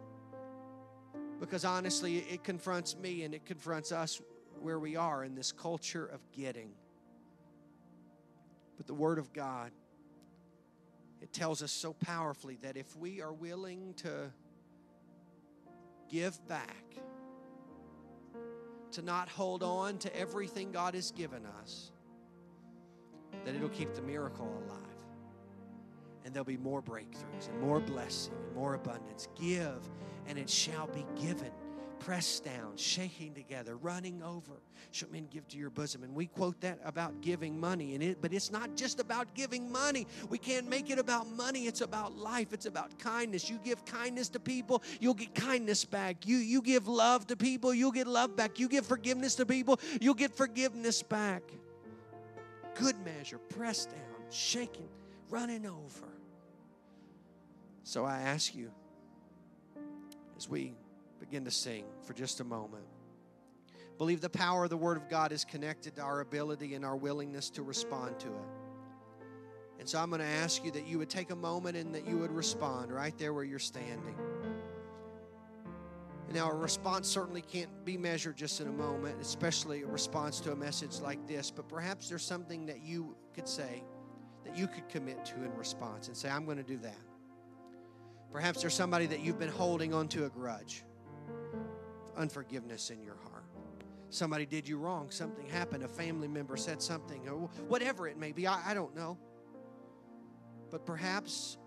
Because 1.39 1.65
honestly, 1.65 2.17
it 2.19 2.43
confronts 2.43 2.95
me 2.97 3.23
and 3.23 3.33
it 3.33 3.45
confronts 3.45 3.91
us 3.91 4.21
where 4.63 4.79
we 4.79 4.95
are 4.95 5.23
in 5.23 5.35
this 5.35 5.51
culture 5.51 6.05
of 6.05 6.19
getting. 6.31 6.71
But 8.77 8.87
the 8.87 8.93
Word 8.93 9.19
of 9.19 9.33
God, 9.33 9.71
it 11.21 11.33
tells 11.33 11.61
us 11.61 11.71
so 11.71 11.93
powerfully 11.93 12.57
that 12.61 12.77
if 12.77 12.95
we 12.97 13.21
are 13.21 13.33
willing 13.33 13.93
to 13.97 14.31
give 16.09 16.47
back, 16.47 16.85
to 18.91 19.01
not 19.01 19.27
hold 19.27 19.63
on 19.63 19.97
to 19.97 20.15
everything 20.15 20.71
God 20.71 20.93
has 20.93 21.11
given 21.11 21.45
us, 21.61 21.91
that 23.43 23.55
it'll 23.55 23.69
keep 23.69 23.93
the 23.93 24.01
miracle 24.01 24.47
alive. 24.65 24.79
And 26.23 26.33
there'll 26.33 26.45
be 26.45 26.57
more 26.57 26.81
breakthroughs 26.81 27.49
and 27.49 27.59
more 27.59 27.79
blessing 27.79 28.33
and 28.45 28.55
more 28.55 28.75
abundance. 28.75 29.27
Give, 29.39 29.89
and 30.27 30.37
it 30.37 30.49
shall 30.49 30.87
be 30.87 31.05
given. 31.19 31.51
Pressed 32.05 32.43
down, 32.43 32.75
shaking 32.75 33.33
together, 33.33 33.77
running 33.77 34.21
over. 34.21 34.51
Shall 34.91 35.09
men 35.09 35.27
give 35.31 35.47
to 35.49 35.57
your 35.57 35.69
bosom? 35.69 36.03
And 36.03 36.13
we 36.13 36.27
quote 36.27 36.59
that 36.61 36.79
about 36.83 37.21
giving 37.21 37.59
money. 37.59 37.93
And 37.93 38.03
it, 38.03 38.21
but 38.21 38.33
it's 38.33 38.51
not 38.51 38.75
just 38.75 38.99
about 38.99 39.33
giving 39.33 39.71
money. 39.71 40.05
We 40.29 40.37
can't 40.37 40.69
make 40.69 40.89
it 40.89 40.99
about 40.99 41.29
money. 41.29 41.65
It's 41.65 41.81
about 41.81 42.17
life. 42.17 42.51
It's 42.51 42.65
about 42.65 42.99
kindness. 42.99 43.49
You 43.49 43.59
give 43.63 43.85
kindness 43.85 44.29
to 44.29 44.39
people, 44.39 44.83
you'll 44.99 45.13
get 45.13 45.33
kindness 45.33 45.85
back. 45.85 46.27
You 46.27 46.37
you 46.37 46.61
give 46.61 46.87
love 46.87 47.25
to 47.27 47.37
people, 47.37 47.73
you'll 47.73 47.91
get 47.91 48.07
love 48.07 48.35
back. 48.35 48.59
You 48.59 48.67
give 48.67 48.85
forgiveness 48.85 49.35
to 49.35 49.45
people, 49.45 49.79
you'll 50.01 50.13
get 50.13 50.35
forgiveness 50.35 51.01
back 51.01 51.43
good 52.75 52.95
measure, 53.05 53.37
pressed 53.37 53.89
down, 53.89 53.99
shaken, 54.29 54.87
running 55.29 55.65
over. 55.65 56.07
So 57.83 58.05
I 58.05 58.19
ask 58.19 58.55
you, 58.55 58.71
as 60.37 60.49
we 60.49 60.73
begin 61.23 61.45
to 61.45 61.51
sing 61.51 61.85
for 62.05 62.11
just 62.13 62.41
a 62.41 62.43
moment, 62.43 62.83
believe 63.97 64.19
the 64.19 64.29
power 64.29 64.65
of 64.65 64.69
the 64.69 64.75
Word 64.75 64.97
of 64.97 65.07
God 65.07 65.31
is 65.31 65.45
connected 65.45 65.95
to 65.95 66.01
our 66.01 66.19
ability 66.19 66.75
and 66.75 66.83
our 66.83 66.97
willingness 66.97 67.49
to 67.51 67.63
respond 67.63 68.19
to 68.19 68.27
it. 68.27 68.49
And 69.79 69.87
so 69.87 69.99
I'm 69.99 70.09
going 70.09 70.19
to 70.19 70.27
ask 70.27 70.65
you 70.65 70.71
that 70.71 70.85
you 70.85 70.97
would 70.97 71.09
take 71.09 71.31
a 71.31 71.35
moment 71.35 71.77
and 71.77 71.95
that 71.95 72.05
you 72.05 72.17
would 72.17 72.31
respond 72.31 72.91
right 72.91 73.17
there 73.17 73.33
where 73.33 73.45
you're 73.45 73.57
standing. 73.57 74.15
Now, 76.33 76.49
a 76.51 76.55
response 76.55 77.07
certainly 77.07 77.41
can't 77.41 77.85
be 77.85 77.95
measured 77.95 78.35
just 78.35 78.59
in 78.59 78.67
a 78.67 78.71
moment, 78.71 79.21
especially 79.21 79.83
a 79.83 79.87
response 79.87 80.41
to 80.41 80.51
a 80.51 80.55
message 80.55 80.99
like 80.99 81.25
this, 81.25 81.51
but 81.51 81.69
perhaps 81.69 82.09
there's 82.09 82.25
something 82.25 82.65
that 82.65 82.81
you 82.81 83.15
could 83.33 83.47
say 83.47 83.83
that 84.43 84.57
you 84.57 84.67
could 84.67 84.89
commit 84.89 85.23
to 85.25 85.35
in 85.35 85.55
response 85.55 86.07
and 86.07 86.17
say, 86.17 86.29
I'm 86.29 86.43
going 86.43 86.57
to 86.57 86.63
do 86.63 86.77
that. 86.79 86.99
Perhaps 88.33 88.61
there's 88.61 88.73
somebody 88.73 89.05
that 89.05 89.19
you've 89.19 89.37
been 89.37 89.47
holding 89.47 89.93
onto 89.93 90.25
a 90.25 90.29
grudge, 90.29 90.83
unforgiveness 92.17 92.89
in 92.89 93.01
your 93.01 93.15
heart. 93.15 93.43
Somebody 94.09 94.45
did 94.45 94.67
you 94.67 94.77
wrong, 94.77 95.09
something 95.09 95.47
happened, 95.47 95.83
a 95.83 95.87
family 95.87 96.27
member 96.27 96.55
said 96.55 96.81
something, 96.81 97.27
or 97.27 97.49
whatever 97.67 98.07
it 98.07 98.17
may 98.17 98.31
be. 98.31 98.45
I, 98.45 98.71
I 98.71 98.73
don't 98.73 98.95
know. 98.95 99.17
But 100.69 100.85
perhaps 100.85 101.57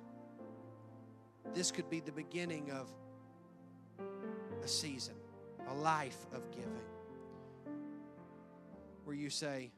this 1.54 1.70
could 1.70 1.90
be 1.90 2.00
the 2.00 2.12
beginning 2.12 2.70
of 2.70 2.88
a 4.62 4.68
season, 4.68 5.14
a 5.68 5.74
life 5.74 6.26
of 6.32 6.50
giving, 6.50 6.70
where 9.04 9.16
you 9.16 9.30
say, 9.30 9.72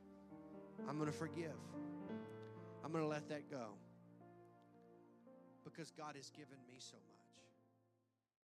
I'm 0.88 0.98
going 0.98 1.10
to 1.10 1.16
forgive. 1.16 1.56
I'm 2.84 2.92
going 2.92 3.04
to 3.04 3.08
let 3.08 3.28
that 3.28 3.50
go 3.50 3.74
because 5.64 5.90
God 5.90 6.16
has 6.16 6.30
given 6.30 6.56
me 6.66 6.76
so 6.78 6.96
much. 6.96 7.07